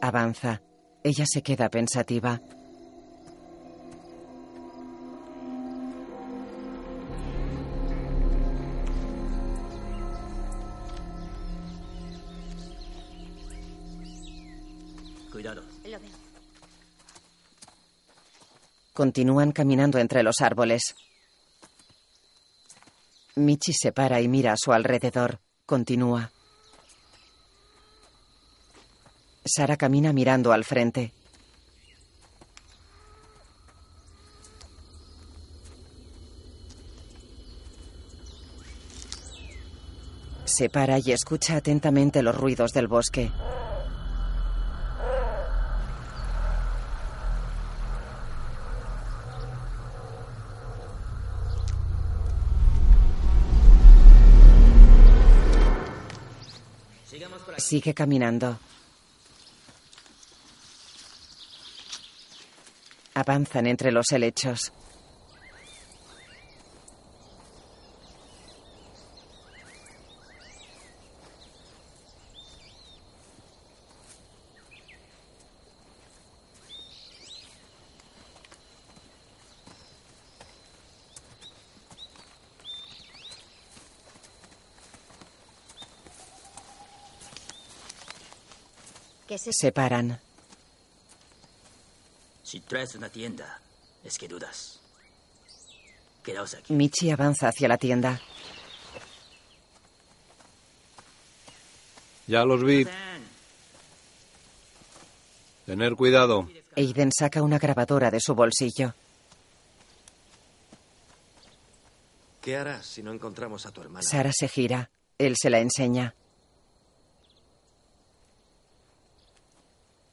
[0.00, 0.62] Avanza.
[1.02, 2.40] Ella se queda pensativa.
[18.96, 20.96] Continúan caminando entre los árboles.
[23.34, 25.38] Michi se para y mira a su alrededor.
[25.66, 26.32] Continúa.
[29.44, 31.12] Sara camina mirando al frente.
[40.46, 43.30] Se para y escucha atentamente los ruidos del bosque.
[57.16, 57.55] Sigamos por aquí.
[57.66, 58.60] Sigue caminando.
[63.14, 64.72] Avanzan entre los helechos.
[89.52, 90.20] Se paran.
[92.42, 93.60] Si traes una tienda,
[94.04, 94.80] es que dudas.
[96.24, 96.72] Quedaos aquí.
[96.72, 98.20] Michi avanza hacia la tienda.
[102.26, 102.86] Ya los vi.
[105.64, 106.48] Tener cuidado.
[106.76, 108.94] Aiden saca una grabadora de su bolsillo.
[112.40, 114.02] ¿Qué harás si no encontramos a tu hermana?
[114.02, 114.90] Sara se gira.
[115.18, 116.14] Él se la enseña.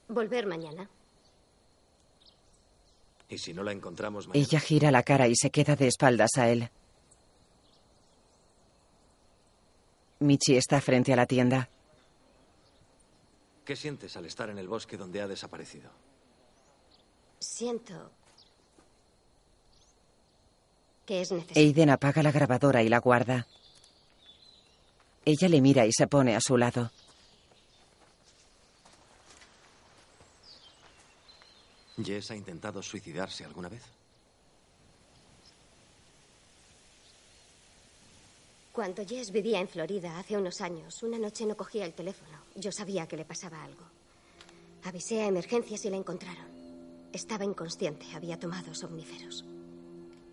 [0.08, 0.90] Volver mañana.
[3.30, 4.46] ¿Y si no la encontramos mañana?
[4.46, 6.70] Ella gira la cara y se queda de espaldas a él.
[10.20, 11.70] Michi está frente a la tienda.
[13.66, 15.90] ¿Qué sientes al estar en el bosque donde ha desaparecido?
[17.40, 18.12] Siento
[21.06, 21.62] que es necesario.
[21.62, 23.48] Aiden apaga la grabadora y la guarda.
[25.26, 26.92] Ella le mira y se pone a su lado.
[32.02, 33.84] ¿Jess ha intentado suicidarse alguna vez?
[38.72, 42.40] Cuando Jess vivía en Florida hace unos años, una noche no cogía el teléfono.
[42.56, 43.84] Yo sabía que le pasaba algo.
[44.84, 46.48] Avisé a emergencias y la encontraron.
[47.14, 49.46] Estaba inconsciente, había tomado somníferos.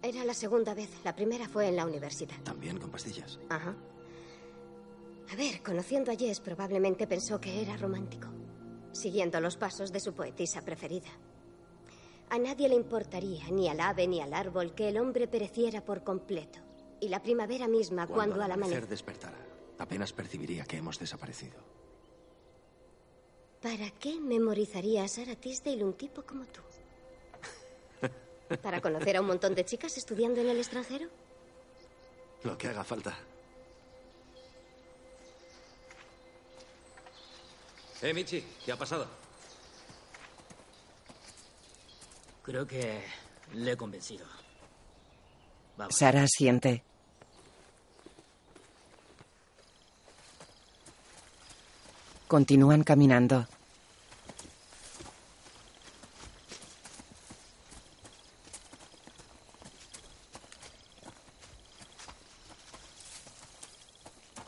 [0.03, 2.41] Era la segunda vez, la primera fue en la universidad.
[2.43, 3.39] También con pastillas.
[3.51, 3.77] Ajá.
[5.31, 8.29] A ver, conociendo a Jess, probablemente pensó que era romántico,
[8.93, 11.11] siguiendo los pasos de su poetisa preferida.
[12.31, 16.05] A nadie le importaría, ni al ave ni al árbol, que el hombre pereciera por
[16.05, 16.61] completo.
[17.01, 18.89] Y la primavera misma, cuando, al amanecer amanecer...
[18.89, 19.39] despertara,
[19.79, 21.59] apenas percibiría que hemos desaparecido.
[23.61, 26.61] ¿Para qué memorizaría a Sarah Tisdale un tipo como tú?
[28.63, 31.09] ¿Para conocer a un montón de chicas estudiando en el extranjero?
[32.45, 33.17] Lo que haga falta.
[38.03, 39.20] Eh, Michi, ¿qué ha pasado?
[42.43, 43.03] Creo que
[43.55, 44.27] le he convencido.
[45.77, 45.95] Vamos.
[45.95, 46.83] Sara asiente.
[52.27, 53.47] Continúan caminando.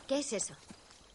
[0.07, 0.53] ¿Qué es eso?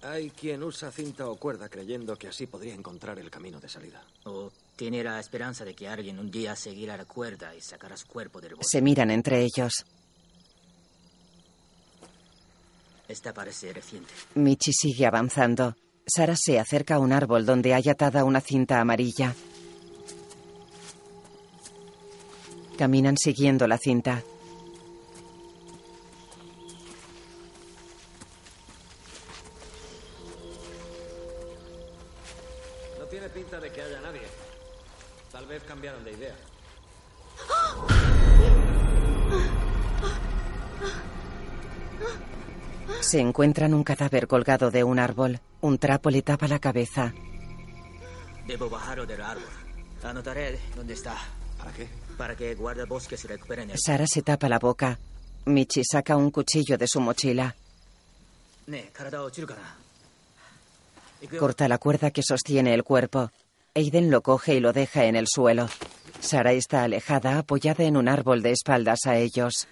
[0.02, 4.02] Hay quien usa cinta o cuerda creyendo que así podría encontrar el camino de salida.
[4.24, 8.06] O tiene la esperanza de que alguien un día seguirá la cuerda y sacará su
[8.06, 8.68] cuerpo del bosque.
[8.70, 9.84] Se miran entre ellos.
[13.08, 14.14] Esta parece reciente.
[14.36, 15.74] Michi sigue avanzando.
[16.06, 19.34] Sara se acerca a un árbol donde hay atada una cinta amarilla.
[22.78, 24.22] Caminan siguiendo la cinta.
[35.58, 36.34] vez cambiaron de idea.
[43.00, 45.40] Se encuentran un cadáver colgado de un árbol.
[45.60, 47.12] Un trapo le tapa la cabeza.
[48.46, 49.44] Debo bajarlo del árbol.
[50.02, 51.16] Anotaré dónde está.
[51.58, 51.88] ¿Para qué?
[52.16, 53.70] Para que guardabosques se recuperen.
[53.70, 53.78] El...
[53.78, 54.98] Sara se tapa la boca.
[55.46, 57.54] Michi saca un cuchillo de su mochila.
[61.38, 63.30] Corta la cuerda que sostiene el cuerpo.
[63.78, 65.68] Aiden lo coge y lo deja en el suelo.
[66.18, 69.68] Sara está alejada, apoyada en un árbol de espaldas a ellos.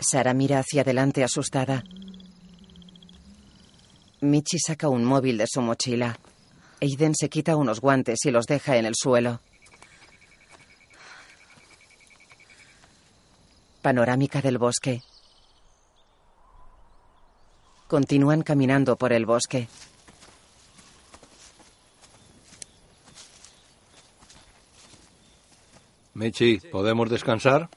[0.00, 1.84] Sara mira hacia adelante asustada.
[4.20, 6.18] Michi saca un móvil de su mochila.
[6.80, 9.40] Aiden se quita unos guantes y los deja en el suelo.
[13.80, 15.02] Panorámica del bosque.
[17.90, 19.66] Continúan caminando por el bosque.
[26.14, 27.68] Michi, ¿podemos descansar?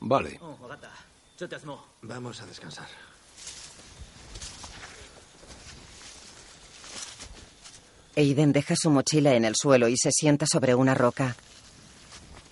[0.00, 0.38] Vale.
[2.02, 2.88] Vamos a descansar.
[8.16, 11.36] Aiden deja su mochila en el suelo y se sienta sobre una roca.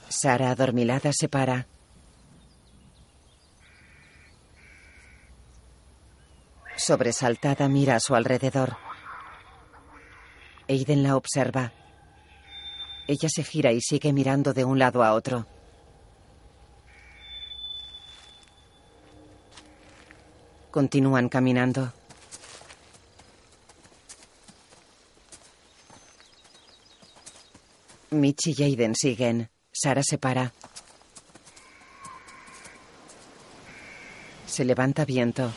[0.08, 1.66] Sara, adormilada, se para.
[6.76, 8.76] Sobresaltada, mira a su alrededor.
[10.68, 11.72] Aiden la observa.
[13.06, 15.46] Ella se gira y sigue mirando de un lado a otro.
[20.70, 21.92] Continúan caminando.
[28.10, 29.50] Mitch y Aiden siguen.
[29.72, 30.52] Sara se para.
[34.46, 35.52] Se levanta viento.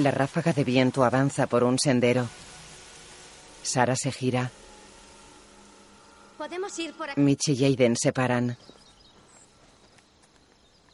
[0.00, 2.26] La ráfaga de viento avanza por un sendero.
[3.62, 4.50] Sara se gira.
[6.38, 7.20] Podemos ir por aquí.
[7.20, 8.56] Mitch y Aiden se paran.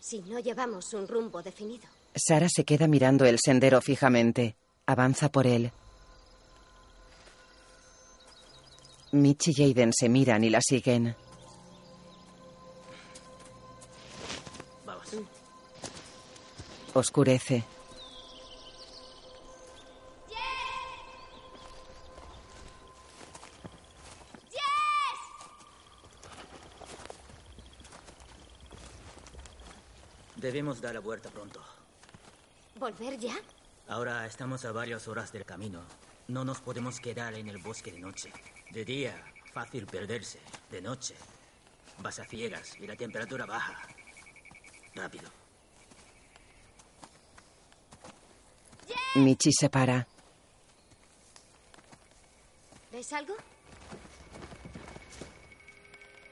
[0.01, 1.85] Si no llevamos un rumbo definido.
[2.17, 4.57] Sara se queda mirando el sendero fijamente.
[4.87, 5.71] Avanza por él.
[9.13, 11.15] Mitch y Aiden se miran y la siguen.
[14.85, 15.15] Vamos.
[16.93, 17.76] Oscurece.
[30.47, 31.61] Debemos dar la vuelta pronto.
[32.79, 33.35] ¿Volver ya?
[33.89, 35.83] Ahora estamos a varias horas del camino.
[36.29, 38.31] No nos podemos quedar en el bosque de noche.
[38.71, 39.13] De día,
[39.53, 40.39] fácil perderse.
[40.71, 41.17] De noche,
[41.99, 43.77] vas a ciegas y la temperatura baja.
[44.95, 45.29] Rápido.
[49.17, 50.07] Michi se para.
[52.93, 53.35] ¿Ves algo?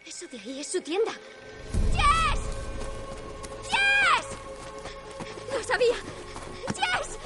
[0.07, 1.11] Eso de ahí es su tienda.
[5.55, 5.95] ¡Lo sabía!
[6.67, 7.19] ¡Jess!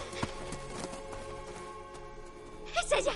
[2.85, 3.13] ¡Es ella!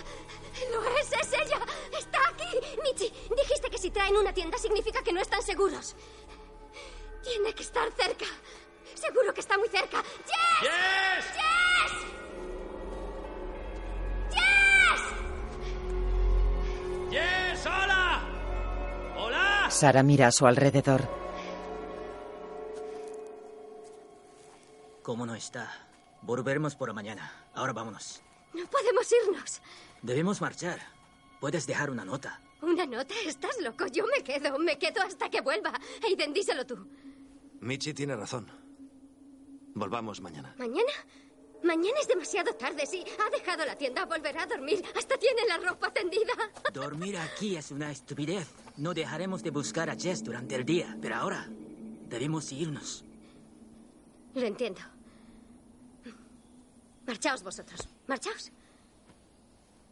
[0.73, 1.13] ¡Lo es!
[1.13, 1.61] ¡Es ella!
[1.99, 2.59] ¡Está aquí!
[2.83, 5.95] Michi, dijiste que si traen una tienda significa que no están seguros.
[7.23, 8.25] Tiene que estar cerca.
[8.95, 10.03] Seguro que está muy cerca.
[10.03, 11.27] ¡Jess!
[11.37, 11.93] ¡Jess!
[14.31, 15.03] ¡Jess!
[17.11, 17.61] ¡Jess!
[17.61, 17.67] ¡Yes!
[17.67, 18.23] ¡Hola!
[19.19, 19.71] ¡Hola!
[19.71, 21.22] Sara mira a su alrededor.
[25.03, 25.69] ¿Cómo no está?
[26.23, 27.33] Volveremos por la mañana.
[27.55, 28.23] Ahora vámonos.
[28.55, 29.61] No podemos irnos.
[30.01, 30.79] Debemos marchar.
[31.41, 32.41] Puedes dejar una nota.
[32.61, 33.15] ¿Una nota?
[33.27, 33.87] ¿Estás loco?
[33.89, 34.59] Yo me quedo.
[34.61, 35.73] Me quedo hasta que vuelva.
[36.05, 36.87] Aiden, díselo tú.
[37.61, 38.49] Michi tiene razón.
[39.75, 40.55] Volvamos mañana.
[40.59, 40.93] ¿Mañana?
[41.65, 42.87] Mañana es demasiado tarde.
[42.87, 44.05] Sí, ha dejado la tienda.
[44.05, 44.85] Volverá a dormir.
[44.97, 46.33] Hasta tiene la ropa tendida.
[46.73, 48.49] Dormir aquí es una estupidez.
[48.77, 51.49] No dejaremos de buscar a Jess durante el día, pero ahora
[52.09, 53.05] debemos irnos.
[54.35, 54.81] Lo entiendo.
[57.07, 57.89] Marchaos vosotros.
[58.07, 58.51] Marchaos.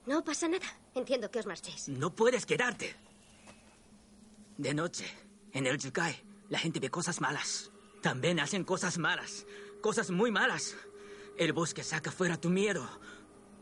[0.07, 0.67] No pasa nada.
[0.95, 1.89] Entiendo que os marchéis.
[1.89, 2.95] No puedes quedarte.
[4.57, 5.07] De noche,
[5.53, 7.71] en el Yukai, la gente ve cosas malas.
[8.03, 9.47] También hacen cosas malas.
[9.81, 10.75] Cosas muy malas.
[11.37, 12.87] El bosque saca fuera tu miedo,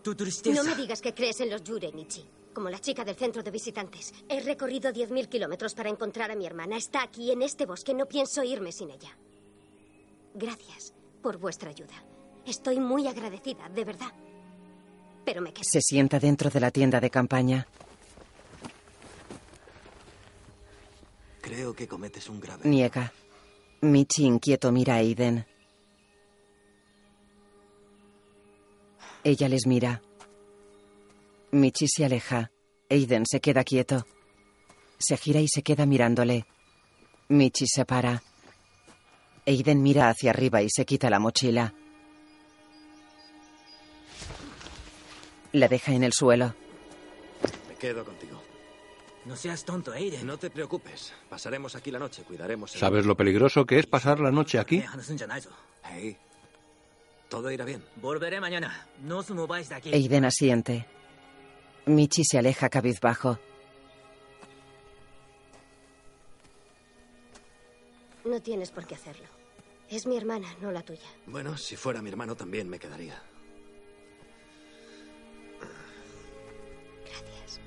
[0.02, 0.62] tu tristeza.
[0.62, 2.24] No me digas que crees en los Yurei, Michi.
[2.52, 4.12] como la chica del centro de visitantes.
[4.28, 6.76] He recorrido 10.000 kilómetros para encontrar a mi hermana.
[6.76, 7.94] Está aquí en este bosque.
[7.94, 9.16] No pienso irme sin ella.
[10.39, 11.95] Gracias por vuestra ayuda.
[12.47, 14.12] Estoy muy agradecida, de verdad.
[15.24, 15.64] Pero me quedo.
[15.64, 17.66] Se sienta dentro de la tienda de campaña.
[21.41, 22.68] Creo que cometes un grave.
[22.68, 23.12] Niega.
[23.80, 25.45] Michi inquieto mira a Aiden.
[29.24, 30.01] Ella les mira.
[31.51, 32.53] Michi se aleja.
[32.89, 34.07] Aiden se queda quieto.
[34.99, 36.47] Se gira y se queda mirándole.
[37.28, 38.22] Michi se para.
[39.49, 41.72] Aiden mira hacia arriba y se quita la mochila.
[45.53, 46.55] La deja en el suelo.
[47.66, 48.42] Me quedo contigo.
[49.24, 50.26] No seas tonto, Aiden.
[50.26, 51.14] No te preocupes.
[51.30, 52.22] Pasaremos aquí la noche.
[52.24, 52.74] Cuidaremos.
[52.74, 54.84] el- ¿Sabes lo peligroso que es pasar la noche aquí?
[55.84, 56.16] Hey,
[57.30, 57.82] todo irá bien.
[57.96, 58.86] Volveré mañana.
[59.03, 59.92] No os mováis de aquí.
[59.94, 60.86] Aiden asiente.
[61.86, 63.38] Michi se aleja cabizbajo.
[68.26, 69.26] No tienes por qué hacerlo.
[69.91, 71.09] Es mi hermana, no la tuya.
[71.26, 73.22] Bueno, si fuera mi hermano también me quedaría.
[77.07, 77.61] Gracias.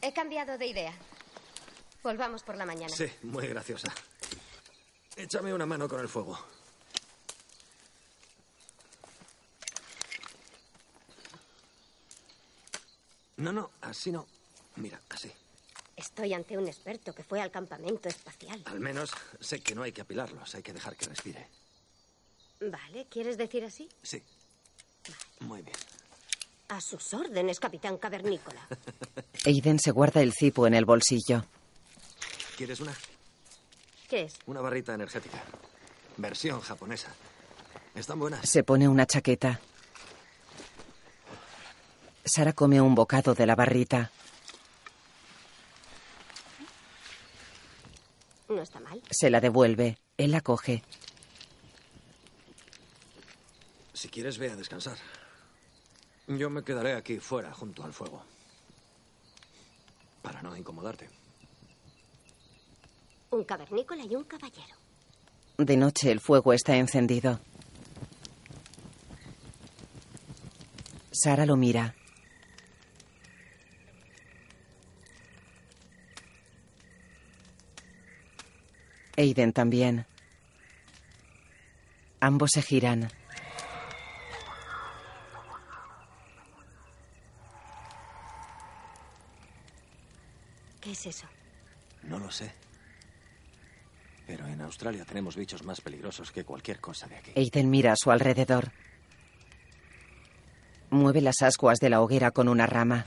[0.00, 0.94] He cambiado de idea.
[2.02, 2.94] Volvamos por la mañana.
[2.94, 3.92] Sí, muy graciosa.
[5.16, 6.38] Échame una mano con el fuego.
[13.36, 14.26] No, no, así no.
[14.76, 15.30] Mira, así.
[15.96, 18.62] Estoy ante un experto que fue al campamento espacial.
[18.66, 21.48] Al menos sé que no hay que apilarlos, hay que dejar que respire.
[22.60, 23.88] Vale, ¿quieres decir así?
[24.02, 24.22] Sí.
[25.40, 25.76] Muy bien.
[26.68, 28.66] A sus órdenes, capitán cavernícola.
[29.44, 31.44] Aiden se guarda el cipo en el bolsillo.
[32.60, 32.92] ¿Quieres una?
[34.06, 34.34] ¿Qué es?
[34.44, 35.42] Una barrita energética.
[36.18, 37.08] Versión japonesa.
[37.94, 38.46] Están buenas.
[38.46, 39.58] Se pone una chaqueta.
[42.22, 44.10] Sara come un bocado de la barrita.
[48.50, 49.00] No está mal.
[49.10, 49.96] Se la devuelve.
[50.18, 50.82] Él la coge.
[53.94, 54.98] Si quieres, ve a descansar.
[56.26, 58.22] Yo me quedaré aquí fuera, junto al fuego.
[60.20, 61.19] Para no incomodarte.
[63.30, 64.74] Un cavernícola y un caballero.
[65.56, 67.38] De noche el fuego está encendido.
[71.12, 71.94] Sara lo mira.
[79.16, 80.06] Aiden también.
[82.20, 83.10] Ambos se giran.
[90.80, 91.26] ¿Qué es eso?
[92.02, 92.69] No lo sé.
[94.30, 97.32] Pero en Australia tenemos bichos más peligrosos que cualquier cosa de aquí.
[97.34, 98.70] Aiden mira a su alrededor.
[100.90, 103.06] Mueve las ascuas de la hoguera con una rama.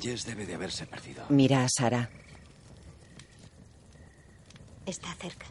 [0.00, 1.26] Jess debe de haberse perdido.
[1.30, 2.08] Mira a Sara.
[4.86, 5.46] Está cerca.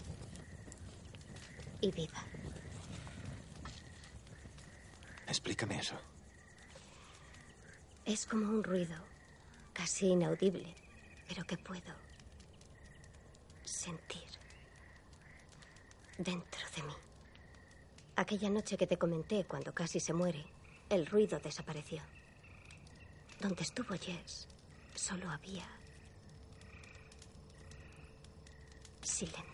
[1.82, 2.24] Y viva.
[5.28, 5.96] Explícame eso.
[8.06, 8.96] Es como un ruido
[9.74, 10.74] casi inaudible,
[11.28, 12.05] pero que puedo
[13.86, 14.30] sentir
[16.18, 16.94] dentro de mí.
[18.16, 20.44] Aquella noche que te comenté cuando casi se muere,
[20.90, 22.02] el ruido desapareció.
[23.40, 24.48] Donde estuvo Jess,
[24.96, 25.68] solo había
[29.02, 29.46] silencio.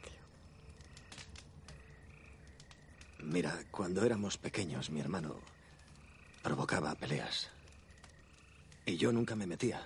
[3.24, 5.40] Mira, cuando éramos pequeños, mi hermano
[6.42, 7.50] provocaba peleas.
[8.86, 9.86] Y yo nunca me metía.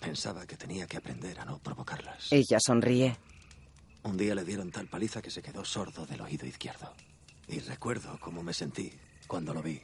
[0.00, 2.30] Pensaba que tenía que aprender a no provocarlas.
[2.32, 3.16] Ella sonríe.
[4.06, 6.94] Un día le dieron tal paliza que se quedó sordo del oído izquierdo.
[7.48, 8.92] Y recuerdo cómo me sentí
[9.26, 9.82] cuando lo vi.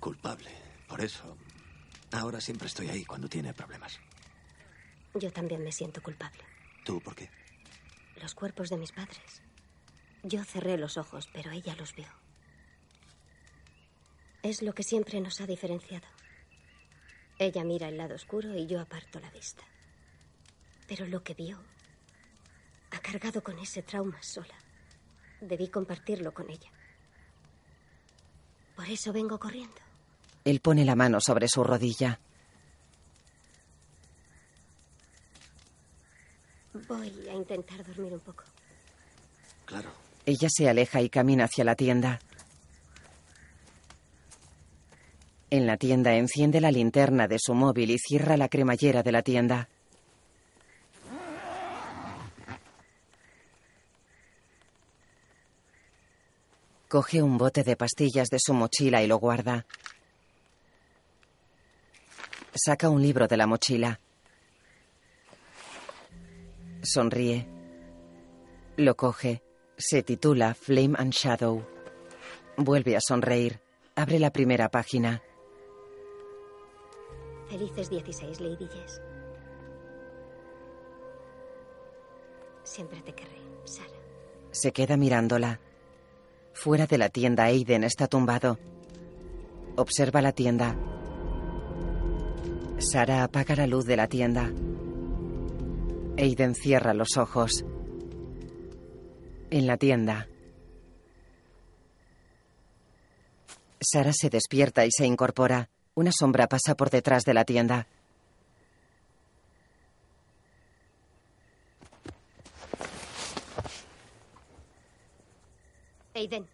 [0.00, 0.50] Culpable.
[0.88, 1.36] Por eso,
[2.12, 4.00] ahora siempre estoy ahí cuando tiene problemas.
[5.12, 6.42] Yo también me siento culpable.
[6.82, 7.28] ¿Tú por qué?
[8.22, 9.42] Los cuerpos de mis padres.
[10.22, 12.08] Yo cerré los ojos, pero ella los vio.
[14.42, 16.08] Es lo que siempre nos ha diferenciado.
[17.38, 19.64] Ella mira el lado oscuro y yo aparto la vista.
[20.86, 21.62] Pero lo que vio
[22.90, 24.54] ha cargado con ese trauma sola.
[25.40, 26.70] Debí compartirlo con ella.
[28.74, 29.76] Por eso vengo corriendo.
[30.44, 32.18] Él pone la mano sobre su rodilla.
[36.88, 38.44] Voy a intentar dormir un poco.
[39.64, 39.90] Claro.
[40.24, 42.20] Ella se aleja y camina hacia la tienda.
[45.50, 49.22] En la tienda enciende la linterna de su móvil y cierra la cremallera de la
[49.22, 49.68] tienda.
[56.88, 59.66] Coge un bote de pastillas de su mochila y lo guarda.
[62.54, 64.00] Saca un libro de la mochila.
[66.82, 67.46] Sonríe.
[68.78, 69.42] Lo coge.
[69.76, 71.62] Se titula Flame and Shadow.
[72.56, 73.60] Vuelve a sonreír.
[73.94, 75.22] Abre la primera página.
[77.50, 79.02] Felices 16, Lady Jess.
[82.62, 83.88] Siempre te querré, Sara.
[84.50, 85.60] Se queda mirándola.
[86.60, 88.58] Fuera de la tienda, Aiden está tumbado.
[89.76, 90.74] Observa la tienda.
[92.78, 94.50] Sara apaga la luz de la tienda.
[96.18, 97.64] Aiden cierra los ojos.
[99.50, 100.26] En la tienda.
[103.80, 105.70] Sara se despierta y se incorpora.
[105.94, 107.86] Una sombra pasa por detrás de la tienda.
[116.18, 116.48] Aiden.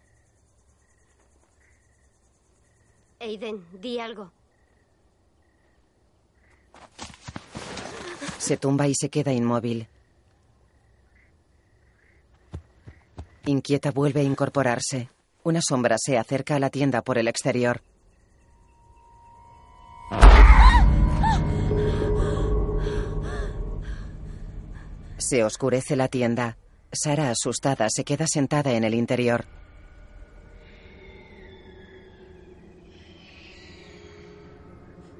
[3.19, 4.31] Aiden, di algo.
[8.37, 9.87] Se tumba y se queda inmóvil.
[13.47, 15.09] Inquieta vuelve a incorporarse.
[15.43, 17.81] Una sombra se acerca a la tienda por el exterior.
[25.17, 26.57] Se oscurece la tienda.
[26.95, 29.45] Sara, asustada, se queda sentada en el interior.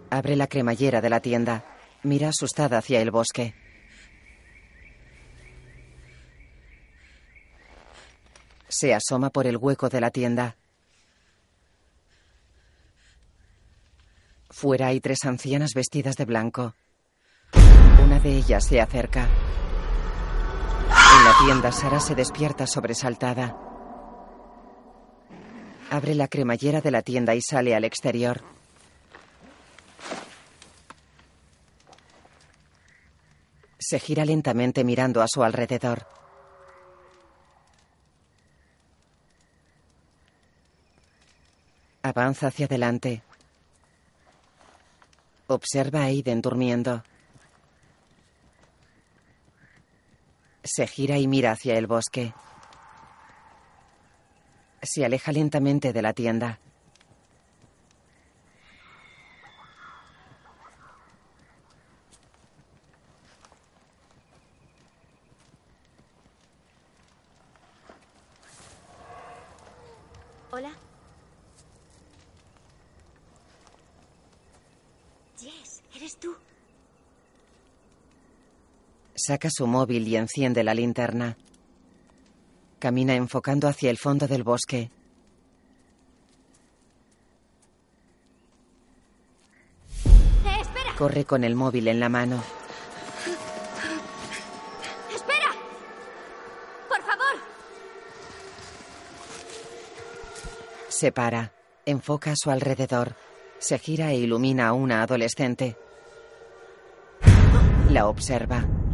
[0.10, 1.66] Abre la cremallera de la tienda.
[2.04, 3.54] Mira asustada hacia el bosque.
[8.68, 10.56] Se asoma por el hueco de la tienda.
[14.50, 16.76] Fuera hay tres ancianas vestidas de blanco.
[18.04, 19.28] Una de ellas se acerca.
[21.44, 23.58] Tienda, Sara se despierta sobresaltada.
[25.92, 28.42] Abre la cremallera de la tienda y sale al exterior.
[33.78, 36.08] Se gira lentamente mirando a su alrededor.
[42.02, 43.24] Avanza hacia adelante.
[45.48, 47.04] Observa a Aiden durmiendo.
[50.66, 52.34] Se gira y mira hacia el bosque.
[54.82, 56.60] Se aleja lentamente de la tienda.
[70.50, 70.72] Hola.
[75.38, 76.36] Jess, ¿eres tú?
[79.26, 81.36] Saca su móvil y enciende la linterna.
[82.78, 84.92] Camina enfocando hacia el fondo del bosque.
[90.06, 90.96] ¡Eh, espera!
[90.96, 92.44] Corre con el móvil en la mano.
[95.12, 95.52] ¡Espera!
[96.88, 97.36] ¡Por favor!
[100.88, 101.52] Se para.
[101.84, 103.16] Enfoca a su alrededor.
[103.58, 105.76] Se gira e ilumina a una adolescente.
[107.90, 108.85] La observa.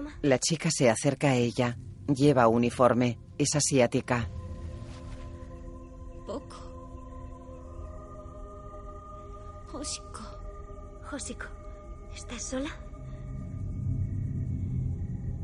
[0.00, 0.18] Idioma?
[0.22, 1.76] La chica se acerca a ella.
[2.06, 3.18] Lleva uniforme.
[3.38, 4.28] Es asiática.
[6.26, 6.56] Poco.
[9.72, 10.20] Hoshiko.
[11.12, 11.46] Hosiko,
[12.14, 12.70] ¿estás sola?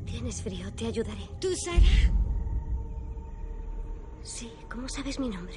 [0.04, 0.72] ¿Tienes frío?
[0.74, 1.28] Te ayudaré.
[1.40, 1.80] ¿Tú, Sara?
[4.22, 5.56] Sí, ¿cómo sabes mi nombre?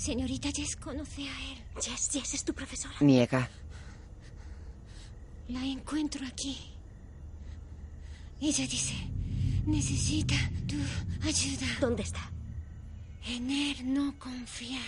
[0.00, 1.62] Señorita Jess conoce a él.
[1.78, 2.94] Jess, Jess es tu profesora.
[3.00, 3.50] Niega.
[5.48, 6.58] La encuentro aquí.
[8.40, 8.94] Ella dice,
[9.66, 10.36] necesita
[10.66, 10.76] tu
[11.28, 11.66] ayuda.
[11.80, 12.30] ¿Dónde está?
[13.26, 14.80] En él no confiar.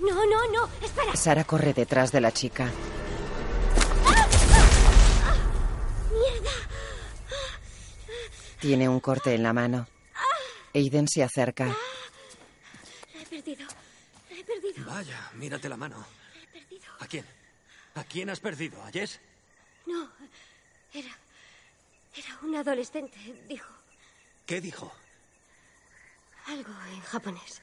[0.00, 1.14] No, no, no, espera.
[1.14, 2.68] Sara corre detrás de la chica.
[6.10, 6.50] ¡Mierda!
[8.60, 9.86] Tiene un corte en la mano.
[10.74, 11.66] Aiden se acerca.
[11.66, 13.66] La he perdido.
[14.30, 14.92] La he perdido.
[14.92, 16.04] Vaya, mírate la mano.
[16.34, 16.84] La he perdido.
[17.00, 17.24] ¿A quién?
[17.94, 18.82] ¿A quién has perdido?
[18.82, 19.20] ¿A Jess?
[19.86, 20.08] No,
[20.92, 21.10] era.
[22.14, 23.16] Era un adolescente.
[23.48, 23.66] Dijo
[24.46, 24.92] ¿Qué dijo?
[26.46, 27.62] algo en japonés.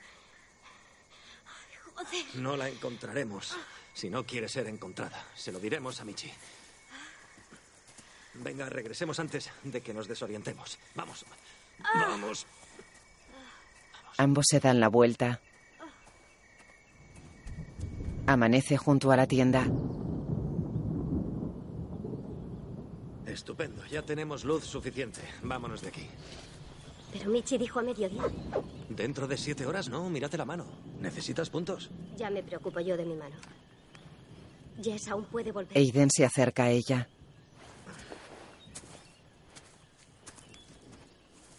[1.96, 2.26] Joder.
[2.36, 3.56] No la encontraremos
[3.94, 5.28] si no quiere ser encontrada.
[5.36, 6.32] Se lo diremos a Michi.
[8.36, 10.78] Venga, regresemos antes de que nos desorientemos.
[10.96, 11.26] Vamos.
[11.94, 12.46] Vamos.
[14.18, 15.42] Ambos se dan la vuelta.
[18.30, 19.66] Amanece junto a la tienda.
[23.26, 25.22] Estupendo, ya tenemos luz suficiente.
[25.42, 26.08] Vámonos de aquí.
[27.12, 28.22] Pero Michi dijo a mediodía.
[28.88, 30.68] Dentro de siete horas, no, mírate la mano.
[31.00, 31.90] ¿Necesitas puntos?
[32.18, 33.36] Ya me preocupo yo de mi mano.
[34.80, 35.76] Jess aún puede volver.
[35.76, 37.10] Aiden se acerca a ella.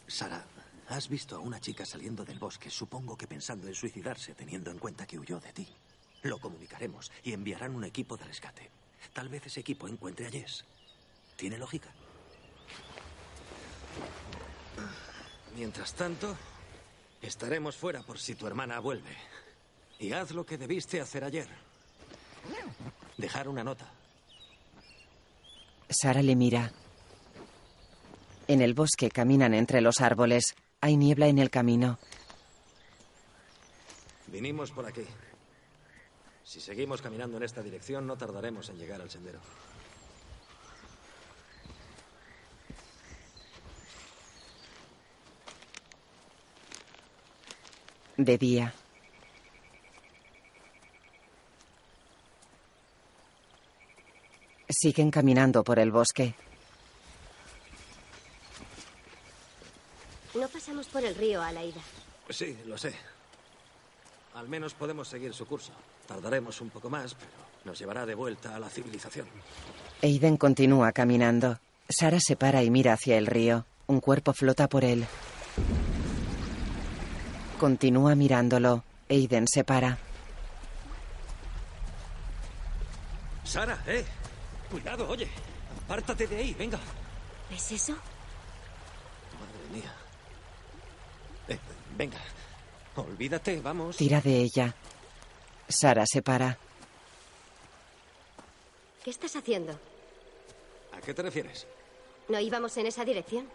[0.07, 0.45] Sara,
[0.87, 4.79] has visto a una chica saliendo del bosque, supongo que pensando en suicidarse, teniendo en
[4.79, 5.69] cuenta que huyó de ti.
[6.23, 8.71] Lo comunicaremos y enviarán un equipo de rescate.
[9.13, 10.65] Tal vez ese equipo encuentre a Jess.
[11.37, 11.91] ¿Tiene lógica?
[15.57, 16.37] Mientras tanto,
[17.23, 19.17] estaremos fuera por si tu hermana vuelve.
[19.99, 21.49] Y haz lo que debiste hacer ayer.
[23.17, 23.91] Dejar una nota.
[25.89, 26.73] Sara le mira.
[28.47, 30.55] En el bosque caminan entre los árboles.
[30.81, 31.99] Hay niebla en el camino.
[34.29, 35.05] Vinimos por aquí.
[36.51, 39.39] Si seguimos caminando en esta dirección, no tardaremos en llegar al sendero.
[48.17, 48.75] De día.
[54.69, 56.35] Siguen caminando por el bosque.
[60.35, 61.81] No pasamos por el río a la ida.
[62.29, 62.93] Sí, lo sé.
[64.35, 65.73] Al menos podemos seguir su curso.
[66.11, 67.31] Tardaremos un poco más, pero
[67.65, 69.29] nos llevará de vuelta a la civilización.
[70.03, 71.61] Aiden continúa caminando.
[71.89, 73.65] Sara se para y mira hacia el río.
[73.87, 75.07] Un cuerpo flota por él.
[77.61, 78.83] Continúa mirándolo.
[79.09, 79.99] Aiden se para.
[83.45, 84.05] Sara, eh.
[84.69, 85.29] Cuidado, oye.
[85.85, 86.81] Apártate de ahí, venga.
[87.55, 87.93] ¿Es eso?
[87.93, 89.93] Madre mía.
[91.47, 91.59] Eh,
[91.97, 92.19] venga.
[92.97, 93.97] Olvídate, vamos.
[93.97, 94.75] Tira de ella.
[95.71, 96.59] Sara se para.
[99.05, 99.79] ¿Qué estás haciendo?
[100.93, 101.67] ¿A qué te refieres?
[102.29, 103.49] ¿No íbamos en esa dirección?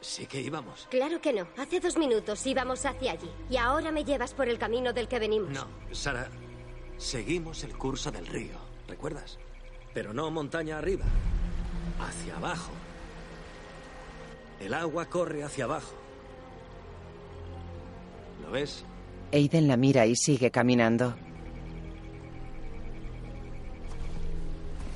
[0.00, 0.86] Sí que íbamos.
[0.90, 1.48] Claro que no.
[1.56, 3.30] Hace dos minutos íbamos hacia allí.
[3.50, 5.50] Y ahora me llevas por el camino del que venimos.
[5.50, 6.28] No, Sara.
[6.98, 9.38] Seguimos el curso del río, ¿recuerdas?
[9.94, 11.04] Pero no montaña arriba.
[12.00, 12.70] Hacia abajo.
[14.60, 15.92] El agua corre hacia abajo.
[18.42, 18.84] ¿Lo ves?
[19.30, 21.14] Aiden la mira y sigue caminando.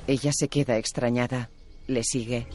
[0.06, 1.50] Ella se queda extrañada.
[1.86, 2.46] Le sigue.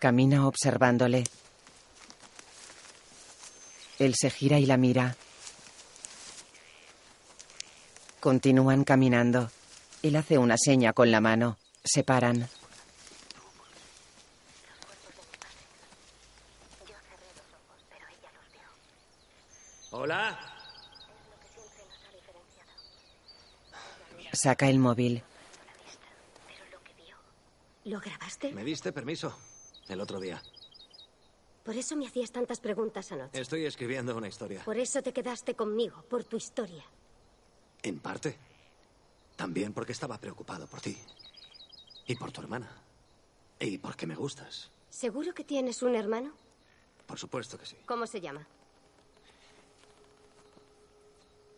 [0.00, 1.22] Camina observándole.
[3.98, 5.16] Él se gira y la mira.
[8.20, 9.50] Continúan caminando.
[10.02, 11.58] Él hace una seña con la mano.
[11.84, 12.48] Se paran.
[19.90, 20.38] Hola.
[24.32, 25.22] Saca el móvil.
[27.84, 28.52] ¿Lo grabaste?
[28.52, 29.36] Me diste permiso
[29.88, 30.40] el otro día.
[31.62, 33.40] Por eso me hacías tantas preguntas anoche.
[33.40, 34.64] Estoy escribiendo una historia.
[34.64, 36.84] Por eso te quedaste conmigo, por tu historia.
[37.82, 38.36] En parte.
[39.36, 40.96] También porque estaba preocupado por ti.
[42.06, 42.70] Y por tu hermana.
[43.60, 44.70] Y porque me gustas.
[44.90, 46.32] ¿Seguro que tienes un hermano?
[47.06, 47.76] Por supuesto que sí.
[47.86, 48.46] ¿Cómo se llama?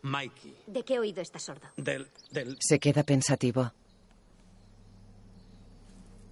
[0.03, 0.55] Mikey.
[0.67, 1.67] ¿De qué oído está sordo?
[1.77, 2.07] Del.
[2.29, 2.57] del.
[2.59, 3.71] Se queda pensativo.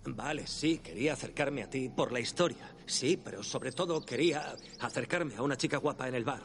[0.06, 2.70] Vale, sí, quería acercarme a ti por la historia.
[2.86, 6.44] Sí, pero sobre todo quería acercarme a una chica guapa en el bar.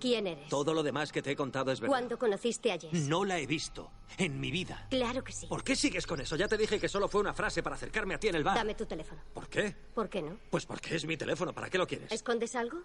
[0.00, 0.48] ¿Quién eres?
[0.48, 1.92] Todo lo demás que te he contado es verdad.
[1.92, 2.92] ¿Cuándo conociste a Jess?
[2.92, 4.86] No la he visto en mi vida.
[4.90, 5.46] Claro que sí.
[5.46, 6.36] ¿Por qué sigues con eso?
[6.36, 8.56] Ya te dije que solo fue una frase para acercarme a ti en el bar.
[8.56, 9.22] Dame tu teléfono.
[9.32, 9.74] ¿Por qué?
[9.94, 10.38] ¿Por qué no?
[10.50, 11.54] Pues porque es mi teléfono.
[11.54, 12.12] ¿Para qué lo quieres?
[12.12, 12.82] ¿Escondes algo?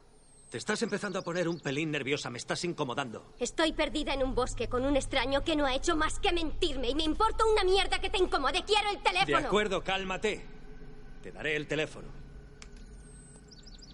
[0.52, 2.30] Te estás empezando a poner un pelín nerviosa.
[2.30, 3.36] Me estás incomodando.
[3.40, 6.90] Estoy perdida en un bosque con un extraño que no ha hecho más que mentirme
[6.90, 8.62] y me importa una mierda que te incomode.
[8.66, 9.38] Quiero el teléfono.
[9.40, 10.46] De acuerdo, cálmate.
[11.24, 12.10] Te daré el teléfono.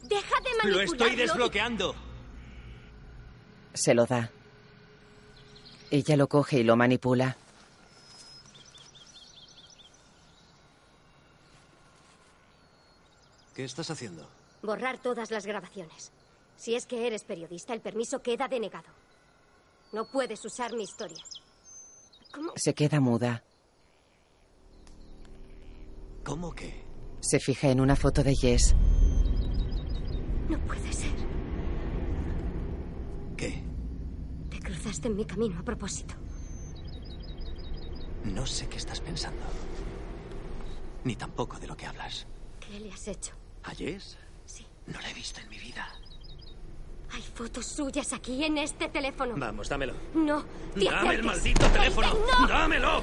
[0.01, 0.78] Deja de manipularlo.
[0.78, 1.95] Lo estoy desbloqueando.
[3.76, 4.32] Se lo da.
[5.91, 7.38] Ella lo coge y lo manipula.
[13.53, 14.28] ¿Qué estás haciendo?
[14.64, 16.12] Borrar todas las grabaciones.
[16.58, 18.89] Si es que eres periodista, el permiso queda denegado.
[19.93, 21.24] No puedes usar mi historia.
[22.34, 22.51] ¿Cómo?
[22.55, 23.43] Se queda muda.
[26.26, 26.84] ¿Cómo que?
[27.22, 28.76] Se fija en una foto de Jess.
[30.49, 31.16] No puede ser.
[33.38, 33.64] ¿Qué?
[34.49, 36.16] Te cruzaste en mi camino a propósito.
[38.26, 39.45] No sé qué estás pensando.
[41.03, 42.28] Ni tampoco de lo que hablas.
[42.60, 43.34] ¿Qué le has hecho?
[43.64, 44.18] ¿A Jess?
[44.45, 44.66] Sí.
[44.88, 45.88] No la he visto en mi vida.
[47.14, 49.34] Hay fotos suyas aquí en este teléfono.
[49.38, 49.93] Vamos, dámelo.
[50.14, 50.43] No.
[50.74, 52.08] te ¡Dame el maldito teléfono!
[52.39, 52.47] ¡No!
[52.47, 53.01] ¡Dámelo!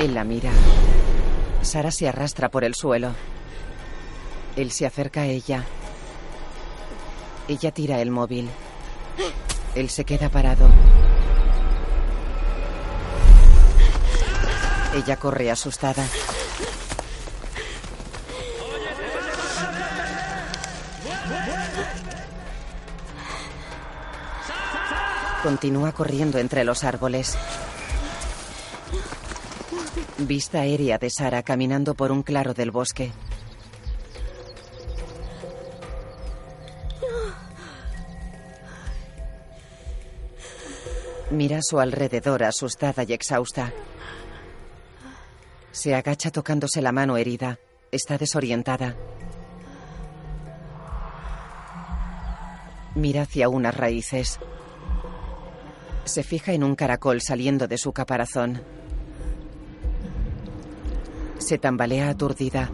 [0.00, 0.50] Él la mira.
[1.62, 3.12] Sara se arrastra por el suelo.
[4.56, 5.64] Él se acerca a ella.
[7.48, 8.48] Ella tira el móvil.
[9.74, 10.68] Él se queda parado.
[14.94, 16.04] Ella corre asustada.
[25.42, 27.36] Continúa corriendo entre los árboles.
[30.18, 33.10] Vista aérea de Sara caminando por un claro del bosque.
[41.30, 43.72] Mira a su alrededor asustada y exhausta.
[45.72, 47.58] Se agacha tocándose la mano herida.
[47.92, 48.94] Está desorientada.
[52.94, 54.38] Mira hacia unas raíces.
[56.04, 58.62] Se fija en un caracol saliendo de su caparazón.
[61.38, 62.70] Se tambalea aturdida.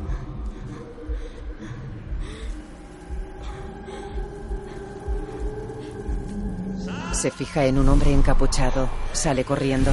[7.12, 8.88] Se fija en un hombre encapuchado.
[9.12, 9.92] Sale corriendo.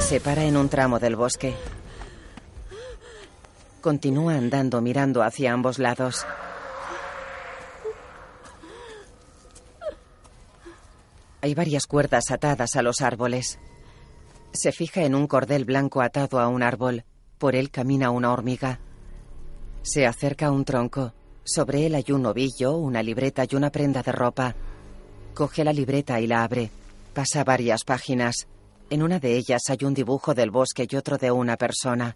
[0.00, 1.54] Se para en un tramo del bosque.
[3.82, 6.24] Continúa andando mirando hacia ambos lados.
[11.40, 13.58] Hay varias cuerdas atadas a los árboles.
[14.52, 17.04] Se fija en un cordel blanco atado a un árbol.
[17.38, 18.78] Por él camina una hormiga.
[19.82, 21.12] Se acerca a un tronco.
[21.42, 24.54] Sobre él hay un ovillo, una libreta y una prenda de ropa.
[25.34, 26.70] Coge la libreta y la abre.
[27.14, 28.46] Pasa varias páginas.
[28.90, 32.14] En una de ellas hay un dibujo del bosque y otro de una persona.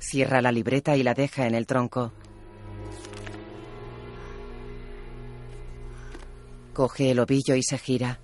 [0.00, 2.12] Cierra la libreta y la deja en el tronco.
[6.72, 8.18] Coge el ovillo y se gira.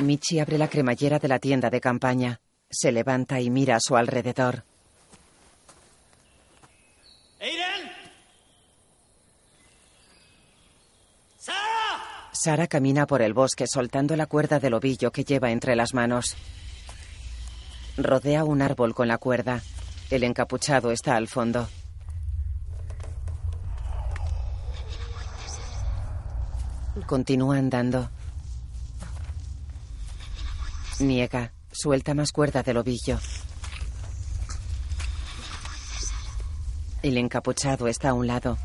[0.00, 2.40] Michi abre la cremallera de la tienda de campaña.
[2.70, 4.64] Se levanta y mira a su alrededor.
[7.40, 7.90] ¡Aiden!
[12.32, 16.36] Sara camina por el bosque soltando la cuerda del ovillo que lleva entre las manos.
[17.96, 19.62] Rodea un árbol con la cuerda.
[20.10, 21.68] El encapuchado está al fondo.
[27.06, 28.10] Continúa andando.
[31.00, 31.52] Niega.
[31.70, 33.18] Suelta más cuerda del ovillo.
[37.02, 38.56] El encapuchado está a un lado.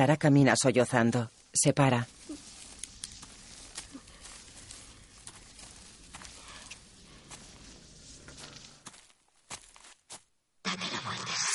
[0.00, 1.30] Sara camina sollozando.
[1.52, 2.08] Se para.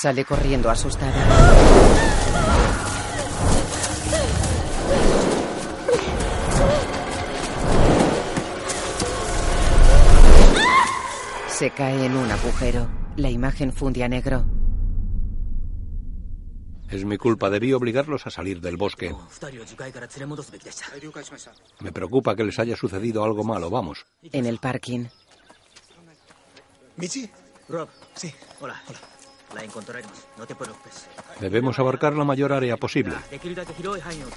[0.00, 1.26] Sale corriendo asustada.
[11.48, 12.86] Se cae en un agujero.
[13.16, 14.44] La imagen funde a negro.
[16.90, 19.14] Es mi culpa, debí obligarlos a salir del bosque.
[21.80, 24.06] Me preocupa que les haya sucedido algo malo, vamos.
[24.22, 25.06] En el parking.
[26.96, 27.28] ¿Michi?
[27.68, 27.88] Rob.
[28.14, 28.32] Sí.
[28.60, 28.80] Hola.
[28.88, 28.98] Hola.
[29.54, 31.06] La encontraremos, no te preocupes.
[31.40, 33.14] Debemos abarcar la mayor área posible.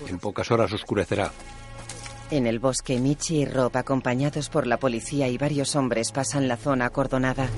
[0.08, 1.32] En pocas horas oscurecerá.
[2.32, 6.58] En el bosque, Michi y Rob, acompañados por la policía y varios hombres, pasan la
[6.58, 7.50] zona acordonada.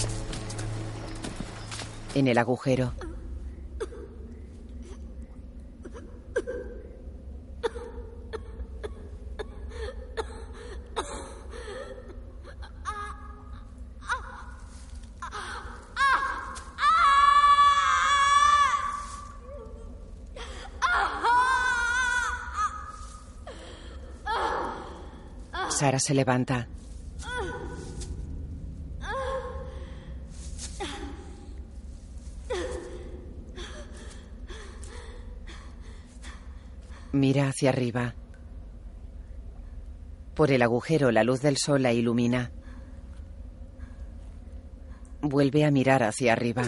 [2.15, 2.93] En el agujero.
[25.81, 26.67] Sara se levanta.
[37.11, 38.13] Mira hacia arriba.
[40.35, 42.51] Por el agujero la luz del sol la ilumina.
[45.23, 46.65] Vuelve a mirar hacia arriba.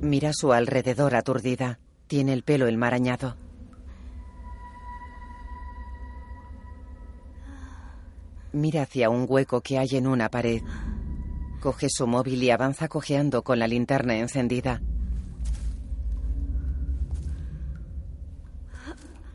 [0.00, 1.80] Mira su alrededor aturdida.
[2.06, 3.45] Tiene el pelo enmarañado.
[8.56, 10.62] Mira hacia un hueco que hay en una pared.
[11.60, 14.80] Coge su móvil y avanza cojeando con la linterna encendida.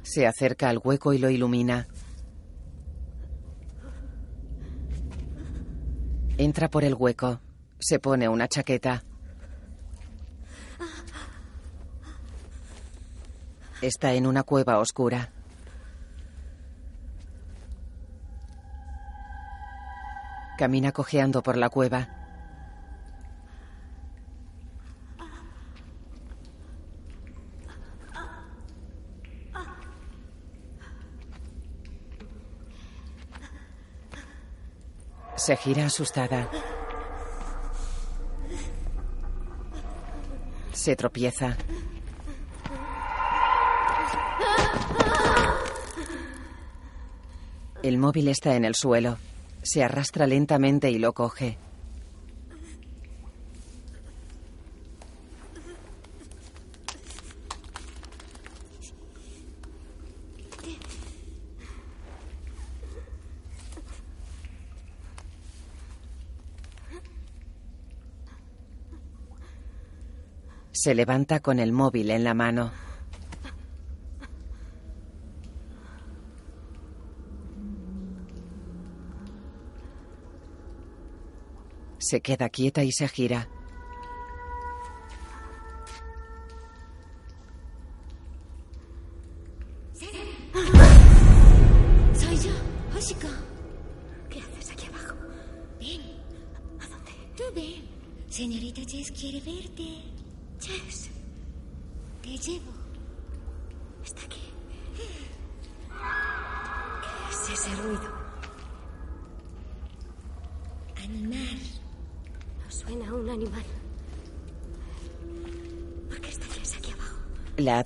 [0.02, 1.88] Se acerca al hueco y lo ilumina.
[6.40, 7.42] Entra por el hueco.
[7.78, 9.04] Se pone una chaqueta.
[13.84, 15.32] Está en una cueva oscura.
[20.62, 22.08] Camina cojeando por la cueva.
[35.36, 36.48] Se gira asustada.
[40.74, 41.58] Se tropieza.
[47.82, 49.18] El móvil está en el suelo.
[49.64, 51.58] Se arrastra lentamente y lo coge.
[70.72, 72.72] Se levanta con el móvil en la mano.
[82.12, 83.48] Se queda quieta y se gira.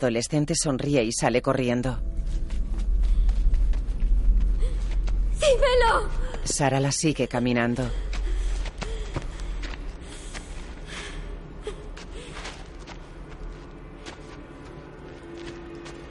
[0.06, 1.99] Adolescente sonríe y sale corriendo.
[5.34, 6.10] ¡Dímelo!
[6.43, 7.89] Sara la sigue caminando.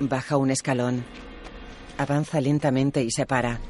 [0.00, 1.04] Baja un escalón.
[1.96, 3.60] Avanza lentamente y se para.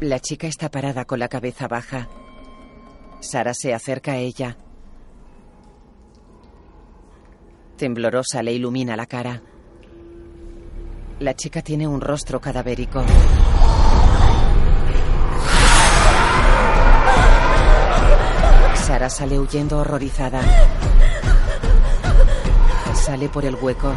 [0.00, 2.08] La chica está parada con la cabeza baja.
[3.20, 4.58] Sara se acerca a ella.
[7.78, 9.40] Temblorosa le ilumina la cara.
[11.20, 13.04] La chica tiene un rostro cadavérico.
[18.74, 20.40] Sara sale huyendo horrorizada.
[22.94, 23.94] Sale por el hueco.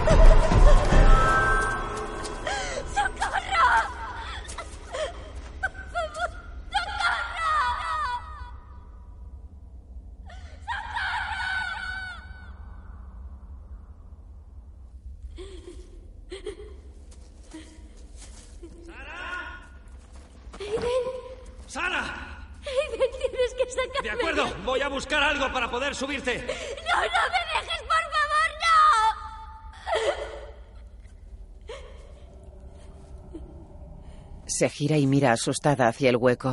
[34.62, 36.52] Se gira y mira asustada hacia el hueco.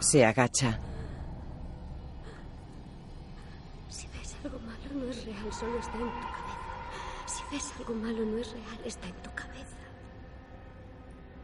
[0.00, 0.80] Se agacha.
[3.90, 6.56] Si ves algo malo, no es real, solo está en tu cabeza.
[7.26, 9.76] Si ves algo malo, no es real, está en tu cabeza.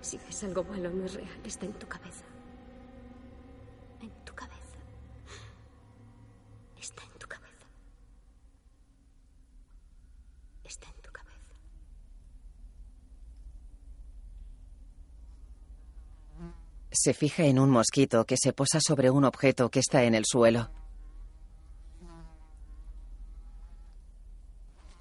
[0.01, 2.25] Si ves algo malo, no es real, está en tu cabeza.
[17.05, 20.25] se fija en un mosquito que se posa sobre un objeto que está en el
[20.25, 20.71] suelo.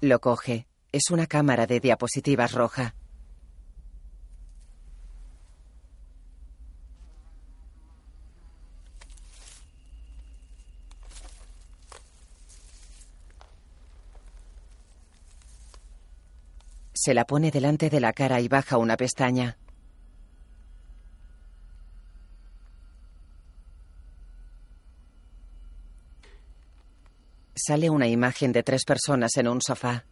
[0.02, 0.66] Lo coge.
[0.92, 2.94] Es una cámara de diapositivas roja.
[16.92, 19.56] Se la pone delante de la cara y baja una pestaña.
[27.56, 30.04] Sale una imagen de tres personas en un sofá.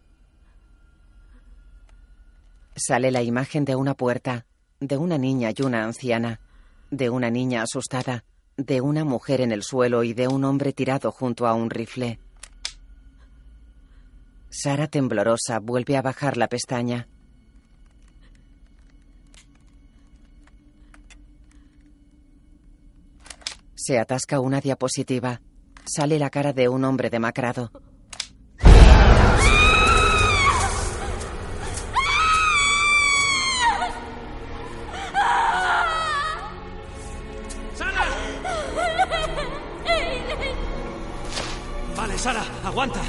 [2.77, 4.47] Sale la imagen de una puerta,
[4.79, 6.41] de una niña y una anciana,
[6.91, 8.25] de una niña asustada,
[8.57, 12.21] de una mujer en el suelo y de un hombre tirado junto a un rifle.
[14.49, 17.09] Sara, temblorosa, vuelve a bajar la pestaña.
[23.75, 25.41] Se atasca una diapositiva.
[25.85, 27.71] Sale la cara de un hombre demacrado.
[37.75, 38.05] ¡Sara!
[41.97, 43.01] Vale, Sara, aguanta.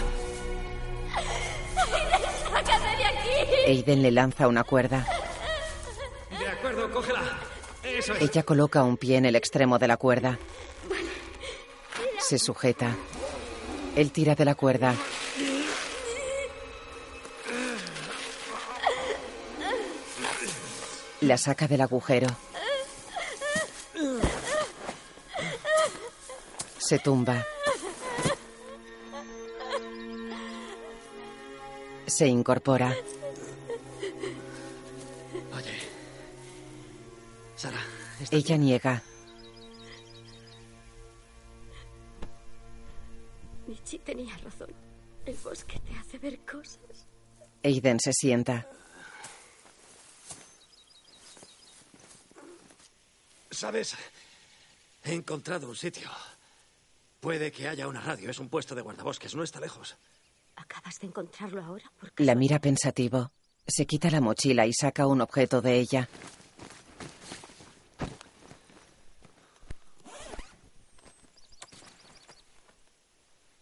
[2.52, 3.56] ¡Sácame de aquí!
[3.68, 5.06] Aiden le lanza una cuerda.
[6.40, 7.22] De acuerdo, cógela.
[7.84, 8.22] Eso es.
[8.22, 10.38] Ella coloca un pie en el extremo de la cuerda.
[12.24, 12.96] Se sujeta.
[13.96, 14.96] Él tira de la cuerda.
[21.22, 22.28] La saca del agujero.
[26.78, 27.46] Se tumba.
[32.08, 32.96] Se incorpora.
[35.56, 35.80] Oye.
[37.56, 37.80] Sara,
[38.32, 39.04] Ella niega.
[47.64, 48.68] Aiden se sienta.
[53.52, 53.96] ¿Sabes?
[55.04, 56.10] He encontrado un sitio.
[57.20, 58.30] Puede que haya una radio.
[58.30, 59.36] Es un puesto de guardabosques.
[59.36, 59.96] No está lejos.
[60.56, 61.92] ¿Acabas de encontrarlo ahora?
[62.00, 63.32] Por La mira pensativo.
[63.66, 66.10] Se quita la mochila y saca un objeto de ella.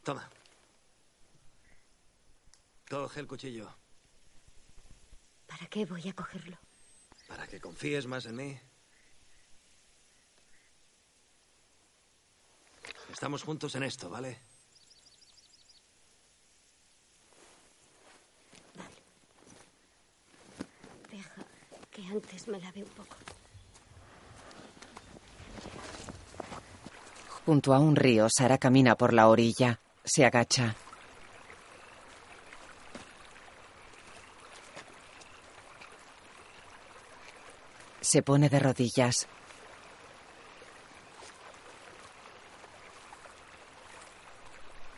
[0.03, 0.27] Toma.
[2.89, 3.69] Coge el cuchillo.
[5.61, 6.57] ¿Para qué voy a cogerlo?
[7.27, 8.59] Para que confíes más en mí.
[13.11, 14.39] Estamos juntos en esto, ¿vale?
[21.11, 21.45] Deja
[21.91, 23.15] que antes me lave un poco.
[27.45, 29.79] Junto a un río, Sara camina por la orilla.
[30.03, 30.75] Se agacha.
[38.11, 39.25] Se pone de rodillas.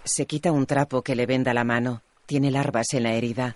[0.04, 2.02] Se quita un trapo que le venda la mano.
[2.26, 3.56] Tiene larvas en la herida.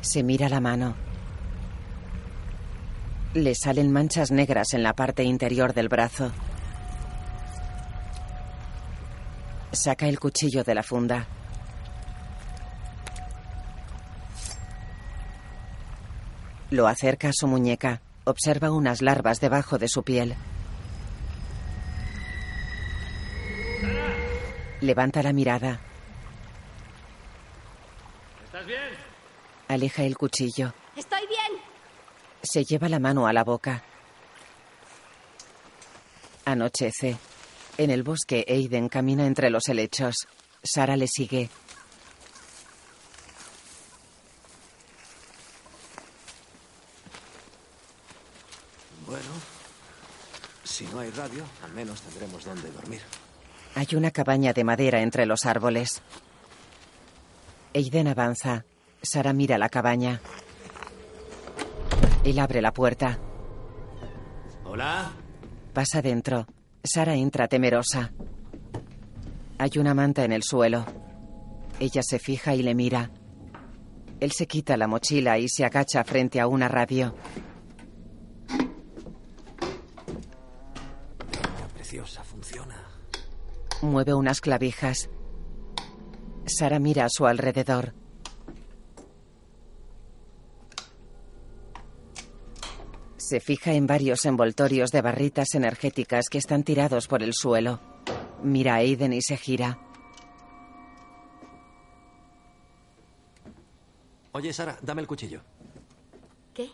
[0.00, 0.94] Se mira la mano.
[3.34, 6.32] Le salen manchas negras en la parte interior del brazo.
[9.72, 11.28] Saca el cuchillo de la funda.
[16.72, 18.00] Lo acerca a su muñeca.
[18.24, 20.34] Observa unas larvas debajo de su piel.
[24.80, 25.80] Levanta la mirada.
[28.46, 28.80] ¿Estás bien?
[29.68, 30.72] Aleja el cuchillo.
[30.96, 31.60] ¡Estoy bien!
[32.42, 33.82] Se lleva la mano a la boca.
[36.46, 37.18] Anochece.
[37.76, 40.26] En el bosque, Aiden camina entre los helechos.
[40.62, 41.50] Sara le sigue.
[49.12, 49.28] Bueno,
[50.64, 53.00] si no hay radio, al menos tendremos donde dormir.
[53.74, 56.02] Hay una cabaña de madera entre los árboles.
[57.74, 58.64] Aiden avanza.
[59.02, 60.20] Sara mira la cabaña.
[62.24, 63.18] Él abre la puerta.
[64.64, 65.12] Hola.
[65.72, 66.46] Pasa dentro.
[66.84, 68.12] Sara entra temerosa.
[69.58, 70.84] Hay una manta en el suelo.
[71.80, 73.10] Ella se fija y le mira.
[74.20, 77.14] Él se quita la mochila y se agacha frente a una radio.
[81.74, 82.82] Preciosa, funciona.
[83.82, 85.10] Mueve unas clavijas.
[86.46, 87.94] Sara mira a su alrededor.
[93.16, 97.80] Se fija en varios envoltorios de barritas energéticas que están tirados por el suelo.
[98.42, 99.78] Mira a Aiden y se gira.
[104.32, 105.40] Oye, Sara, dame el cuchillo.
[106.54, 106.70] ¿Qué?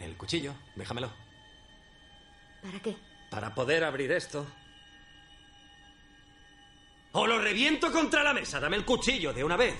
[0.00, 1.10] El cuchillo, déjamelo.
[2.62, 2.96] ¿Para qué?
[3.30, 4.46] Para poder abrir esto.
[7.12, 8.58] O lo reviento contra la mesa.
[8.58, 9.74] Dame el cuchillo de una vez.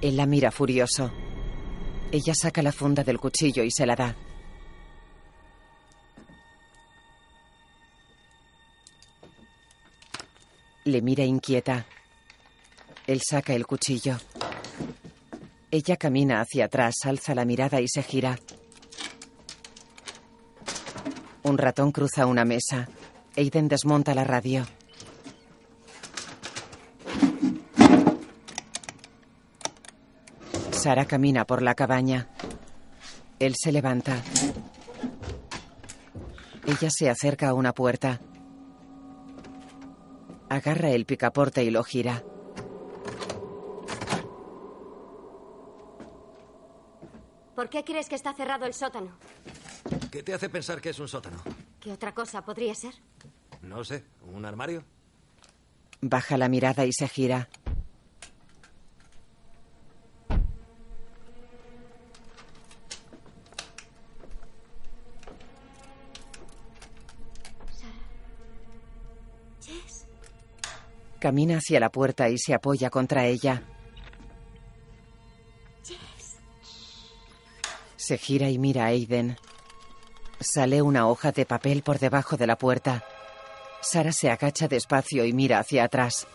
[0.00, 1.10] Él la mira furioso.
[2.10, 4.14] Ella saca la funda del cuchillo y se la da.
[10.84, 11.86] Le mira inquieta.
[13.06, 14.16] Él saca el cuchillo.
[15.70, 18.38] Ella camina hacia atrás, alza la mirada y se gira.
[21.42, 22.88] Un ratón cruza una mesa.
[23.36, 24.66] Aiden desmonta la radio.
[30.78, 32.28] Sara camina por la cabaña.
[33.40, 34.22] Él se levanta.
[36.66, 38.20] Ella se acerca a una puerta.
[40.48, 42.22] Agarra el picaporte y lo gira.
[47.56, 49.18] ¿Por qué crees que está cerrado el sótano?
[50.12, 51.42] ¿Qué te hace pensar que es un sótano?
[51.80, 52.94] ¿Qué otra cosa podría ser?
[53.62, 54.84] No sé, ¿un armario?
[56.00, 57.48] Baja la mirada y se gira.
[71.20, 73.62] Camina hacia la puerta y se apoya contra ella.
[77.96, 79.36] Se gira y mira a Aiden.
[80.40, 83.04] Sale una hoja de papel por debajo de la puerta.
[83.80, 86.26] Sara se agacha despacio y mira hacia atrás.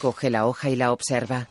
[0.00, 1.48] Coge la hoja y la observa.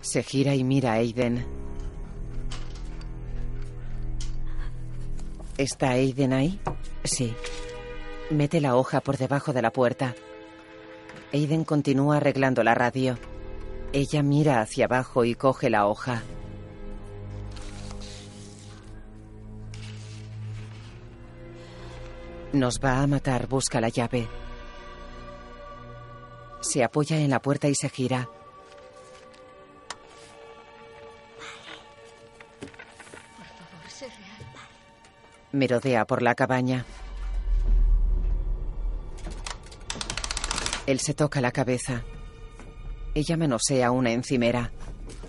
[0.00, 1.65] Se gira y mira a Aiden.
[5.58, 6.60] ¿Está Aiden ahí?
[7.04, 7.34] Sí.
[8.30, 10.14] Mete la hoja por debajo de la puerta.
[11.32, 13.18] Aiden continúa arreglando la radio.
[13.94, 16.22] Ella mira hacia abajo y coge la hoja.
[22.52, 24.28] Nos va a matar, busca la llave.
[26.60, 28.28] Se apoya en la puerta y se gira.
[35.56, 36.84] Merodea por la cabaña.
[40.86, 42.04] Él se toca la cabeza.
[43.14, 44.70] Ella manosea una encimera.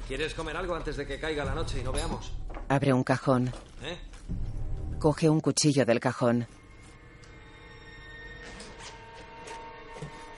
[0.08, 2.34] ¿Quieres comer algo antes de que caiga la noche y no veamos?
[2.70, 3.52] Abre un cajón.
[3.82, 3.98] ¿Eh?
[5.00, 6.48] Coge un cuchillo del cajón.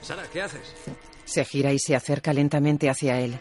[0.00, 0.74] Sara, ¿qué haces?
[1.24, 3.38] Se gira y se acerca lentamente hacia él.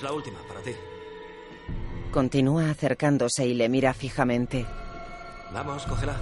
[0.00, 0.72] Es la última para ti.
[2.10, 4.66] Continúa acercándose y le mira fijamente.
[5.52, 6.16] Vamos, cógela.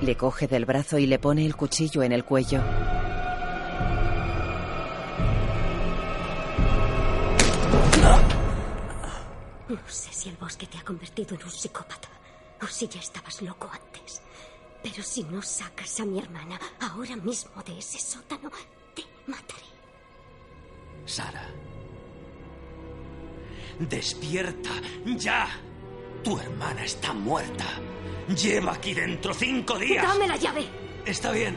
[0.00, 2.60] Le coge del brazo y le pone el cuchillo en el cuello.
[9.68, 12.08] No sé si el bosque te ha convertido en un psicópata
[12.62, 14.20] o si ya estabas loco antes.
[14.82, 18.50] Pero si no sacas a mi hermana ahora mismo de ese sótano,
[18.94, 19.77] te mataré.
[21.08, 21.46] Sara.
[23.78, 24.70] Despierta,
[25.16, 25.48] ya.
[26.22, 27.66] Tu hermana está muerta.
[28.28, 30.04] Lleva aquí dentro cinco días.
[30.06, 30.66] ¡Dame la llave!
[31.06, 31.56] Está bien.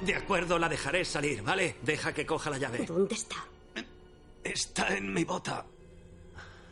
[0.00, 1.76] De acuerdo, la dejaré salir, ¿vale?
[1.82, 2.86] Deja que coja la llave.
[2.86, 3.36] ¿Dónde está?
[4.44, 5.66] Está en mi bota.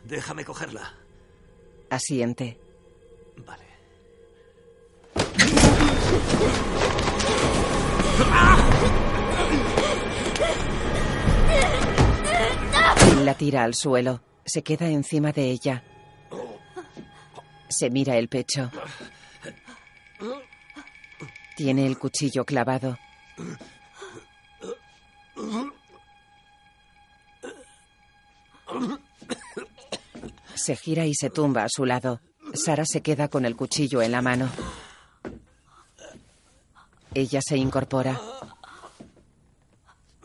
[0.04, 0.94] Déjame cogerla.
[1.90, 2.58] Asiente.
[3.44, 3.66] Vale.
[13.26, 14.22] La tira al suelo.
[14.44, 15.82] Se queda encima de ella.
[17.68, 18.70] Se mira el pecho.
[21.56, 22.96] Tiene el cuchillo clavado.
[30.54, 32.20] Se gira y se tumba a su lado.
[32.54, 34.48] Sara se queda con el cuchillo en la mano.
[37.12, 38.20] Ella se incorpora.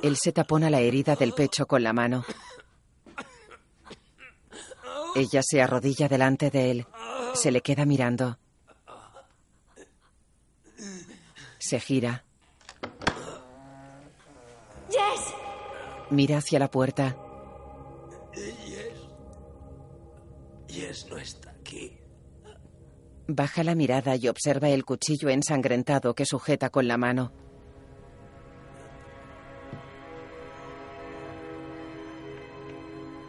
[0.04, 2.24] Él se tapona la herida del pecho con la mano.
[5.16, 6.88] Ella se arrodilla delante de él.
[7.34, 8.38] Se le queda mirando.
[11.60, 12.24] Se gira.
[14.90, 15.34] ¡Jess!
[16.10, 17.16] Mira hacia la puerta.
[18.36, 19.08] Yes.
[20.68, 21.98] Yes no está aquí.
[23.28, 27.32] Baja la mirada y observa el cuchillo ensangrentado que sujeta con la mano.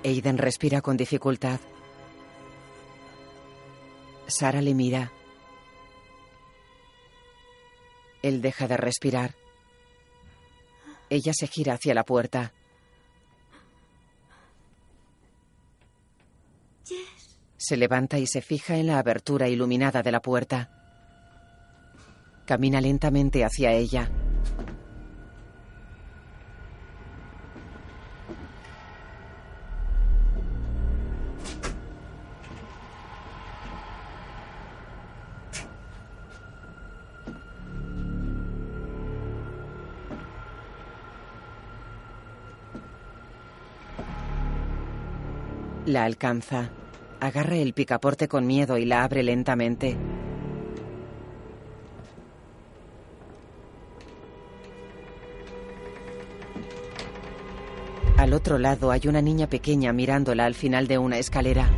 [0.04, 1.60] Aiden respira con dificultad.
[4.32, 5.12] Sara le mira.
[8.22, 9.34] Él deja de respirar.
[11.10, 12.52] Ella se gira hacia la puerta.
[16.86, 17.38] Jess.
[17.59, 20.70] Se levanta y se fija en la abertura iluminada de la puerta.
[22.46, 24.10] Camina lentamente hacia ella.
[45.93, 46.70] La alcanza.
[47.20, 49.94] Agarra el picaporte con miedo y la abre lentamente.
[58.16, 61.69] Al otro lado hay una niña pequeña mirándola al final de una escalera.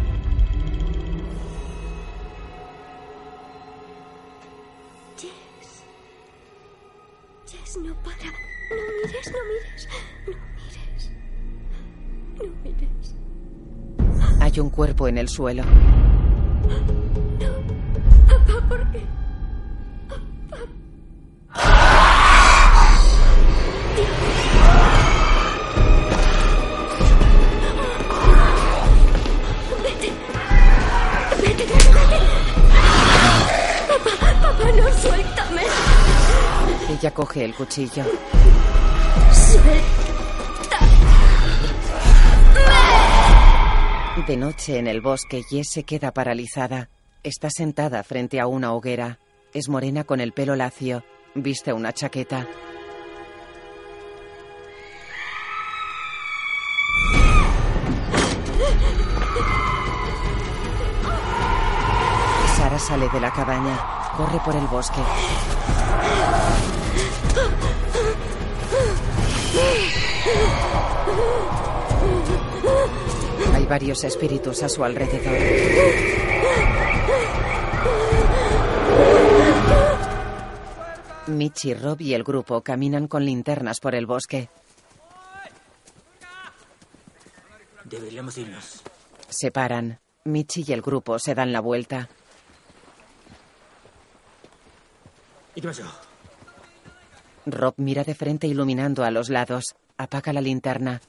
[14.55, 15.65] Hay un cuerpo en el suelo.
[18.29, 19.03] Papá, ¿por qué?
[29.83, 30.13] Vete.
[31.43, 32.19] Vete, vete, vete.
[33.89, 35.63] Papá, papá, no, suéltame.
[36.91, 38.05] Ella coge el cuchillo.
[44.17, 46.89] De noche en el bosque, Jess se queda paralizada.
[47.25, 49.19] Está sentada frente a una hoguera.
[49.53, 51.03] Es morena con el pelo lacio.
[51.35, 52.47] Viste una chaqueta.
[62.57, 63.79] Sara sale de la cabaña.
[64.17, 65.03] Corre por el bosque.
[73.65, 75.39] Hay varios espíritus a su alrededor.
[81.29, 84.51] Michi, Rob y el grupo caminan con linternas por el bosque.
[87.85, 88.83] Deberíamos irnos.
[89.31, 89.99] Se paran.
[90.25, 92.11] Michi y el grupo se dan la vuelta.
[95.55, 95.91] Ikimasho.
[97.47, 99.75] Rob mira de frente iluminando a los lados.
[99.97, 101.01] Apaga la linterna.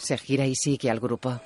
[0.00, 1.38] Se gira y sigue al grupo.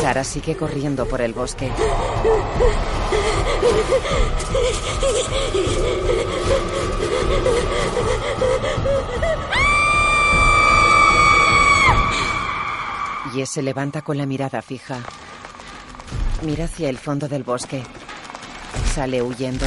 [0.00, 1.70] Sara sigue corriendo por el bosque.
[13.34, 14.98] Jess se levanta con la mirada fija.
[16.42, 17.82] Mira hacia el fondo del bosque.
[18.94, 19.66] Sale huyendo.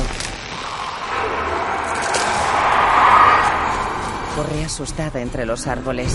[4.36, 6.12] Corre asustada entre los árboles.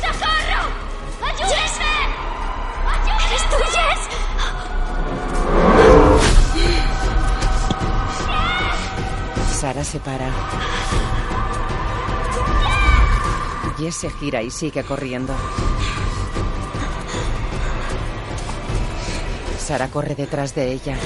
[0.00, 0.62] ¡Socorro!
[1.26, 1.94] ¡Ayúdame!
[3.26, 4.02] ¿Eres tú, Jess?
[9.58, 10.30] Sara se para.
[13.76, 15.34] Jess se gira y sigue corriendo.
[19.62, 20.96] Sara corre detrás de ella.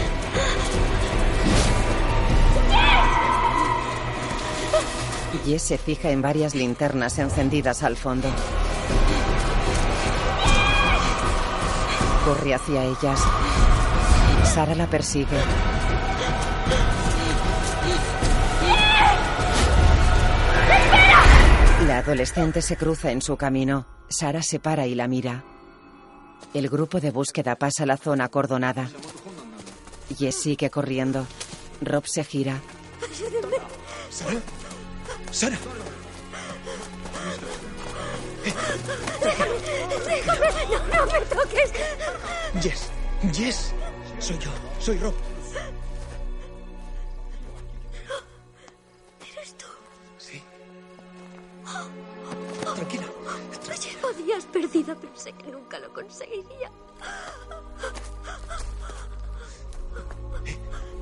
[5.44, 8.28] Jess se fija en varias linternas encendidas al fondo.
[12.24, 13.20] Corre hacia ellas.
[14.54, 15.36] Sara la persigue.
[21.86, 23.86] La adolescente se cruza en su camino.
[24.08, 25.44] Sara se para y la mira.
[26.54, 28.88] El grupo de búsqueda pasa la zona acordonada.
[30.16, 31.26] Jess sigue corriendo.
[31.80, 32.60] Rob se gira.
[34.10, 34.40] ¿Sara?
[35.30, 35.58] ¿Sara?
[38.44, 39.54] Déjame,
[39.90, 40.66] déjame.
[40.70, 41.70] No, no me toques.
[42.62, 42.90] Jess,
[43.32, 43.72] Jess.
[44.18, 45.14] Soy yo, soy Rob.
[54.60, 54.94] Perdida.
[54.94, 56.70] Pensé que nunca lo conseguiría.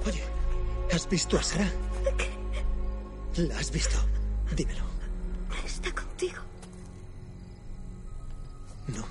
[0.07, 0.23] Oye,
[0.93, 1.71] ¿has visto a Sara?
[3.37, 3.97] ¿La has visto?
[4.55, 4.85] Dímelo.
[5.65, 6.43] Está contigo.
[8.89, 9.05] No.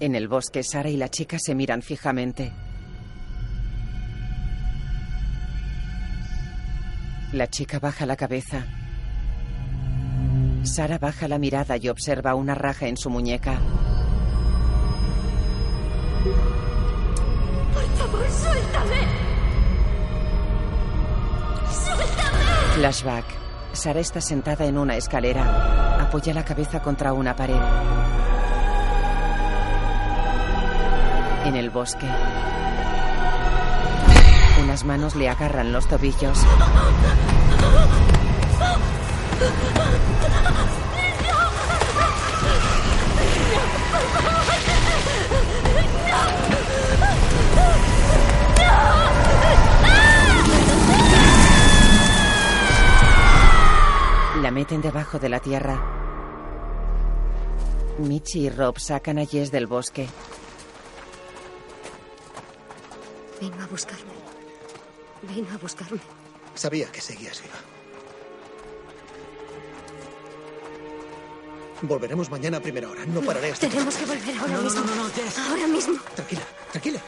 [0.00, 2.52] En el bosque, Sara y la chica se miran fijamente.
[7.32, 8.85] La chica baja la cabeza.
[10.62, 13.58] Sara baja la mirada y observa una raja en su muñeca.
[17.72, 18.96] Por favor, suéltame.
[21.70, 22.74] ¡Suéltame!
[22.74, 23.24] Flashback.
[23.72, 26.02] Sara está sentada en una escalera.
[26.02, 27.60] Apoya la cabeza contra una pared.
[31.44, 32.06] En el bosque.
[34.62, 36.38] Unas manos le agarran los tobillos.
[54.40, 55.82] La meten debajo de la tierra.
[57.98, 60.08] Michi y Rob sacan a Jess del bosque.
[63.38, 64.12] Vino a buscarme.
[65.22, 66.00] Vino a buscarme.
[66.54, 67.75] Sabía que seguías viva.
[71.82, 73.04] Volveremos mañana a primera hora.
[73.06, 74.80] No pararé hasta Tenemos que volver ahora No, mismo.
[74.80, 75.38] no, no, no, Jess.
[75.38, 75.94] Ahora mismo.
[76.14, 76.42] Tranquila,
[76.72, 77.00] tranquila.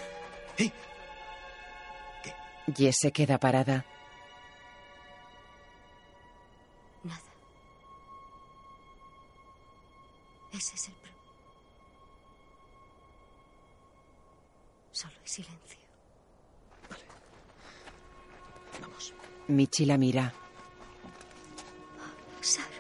[2.77, 3.85] Jess se queda parada.
[7.03, 7.21] Nada.
[10.53, 11.13] Ese es el pro.
[14.93, 15.79] Solo hay silencio.
[19.49, 20.35] Michi la mira.
[22.43, 22.78] Sara.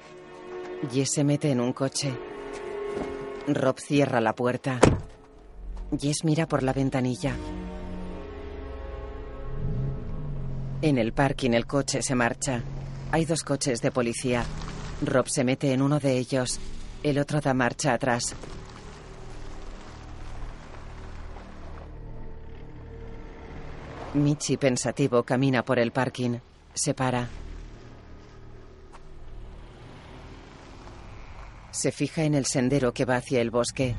[0.86, 2.16] Jess se mete en un coche.
[3.48, 4.78] Rob cierra la puerta.
[5.98, 7.34] Jess mira por la ventanilla.
[10.80, 12.62] En el parking el coche se marcha.
[13.10, 14.44] Hay dos coches de policía.
[15.04, 16.60] Rob se mete en uno de ellos.
[17.02, 18.36] El otro da marcha atrás.
[24.14, 26.38] Michi, pensativo, camina por el parking.
[26.72, 27.28] Se para.
[31.70, 33.94] Se fija en el sendero que va hacia el bosque.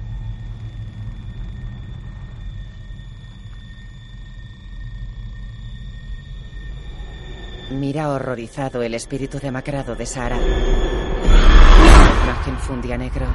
[7.71, 10.37] Mira horrorizado el espíritu demacrado de Sara.
[10.37, 13.27] La imagen fundía negro.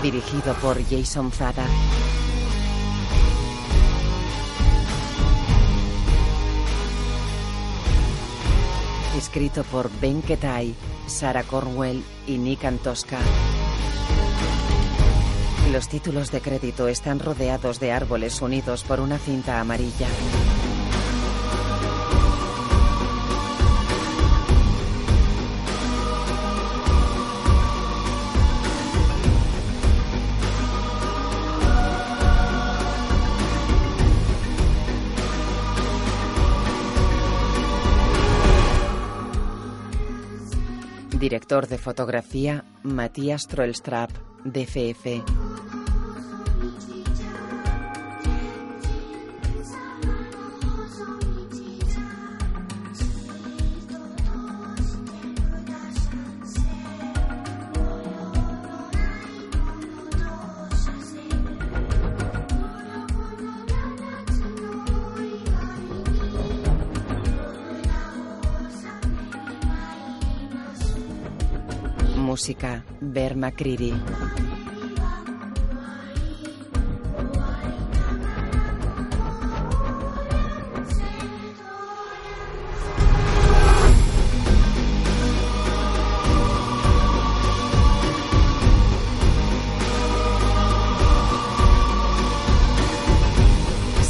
[0.00, 1.66] Dirigido por Jason Zada.
[9.16, 10.74] Escrito por Ben Ketai,
[11.06, 13.18] Sarah Cornwell y Nick Antosca.
[15.70, 20.08] Los títulos de crédito están rodeados de árboles unidos por una cinta amarilla.
[41.24, 44.10] Director de fotografía, Matías Troelstrap,
[44.44, 45.53] DFF.
[72.44, 73.34] Música, Ver.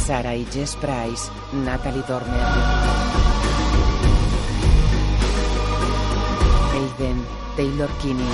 [0.05, 2.41] Sarah y Jess Price, Natalie Dormer.
[6.73, 8.31] Aiden, Taylor Kinney.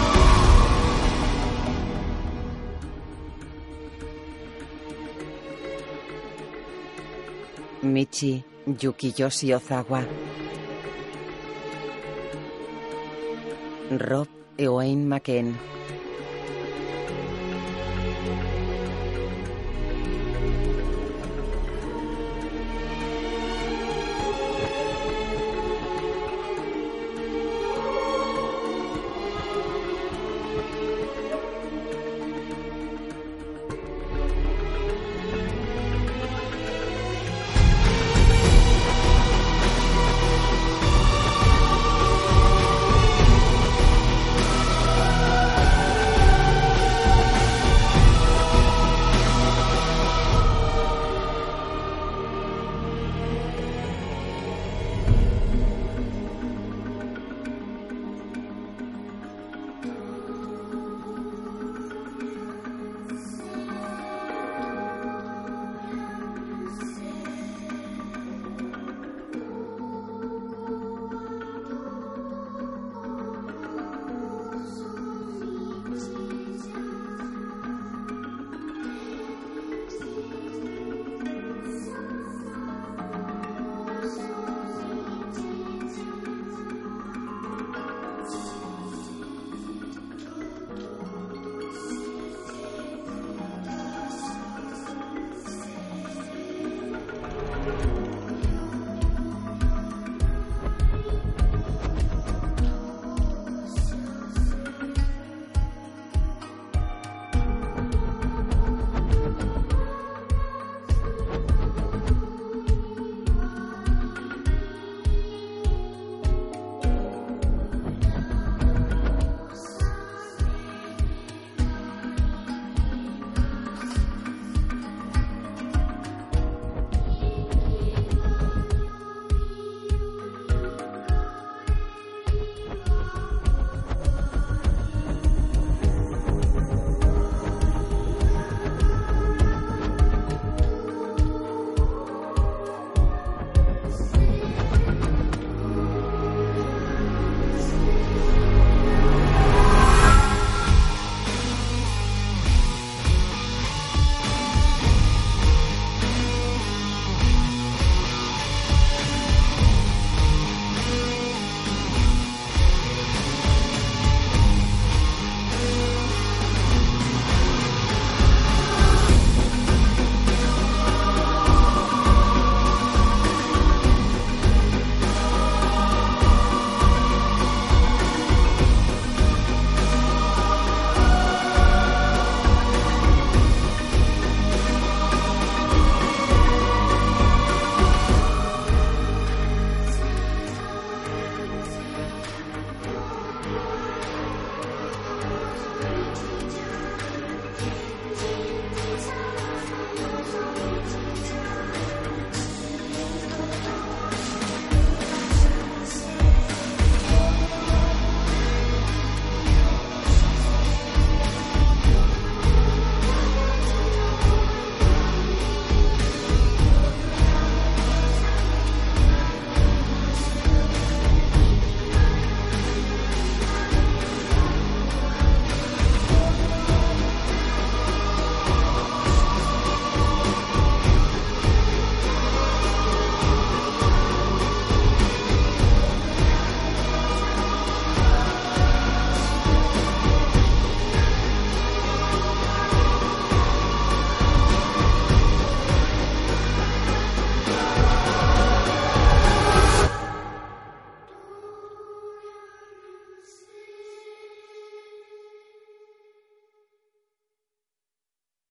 [7.84, 10.02] Michi, Yukiyoshi Ozawa.
[14.10, 14.28] Rob
[14.58, 15.54] Eoin McKen.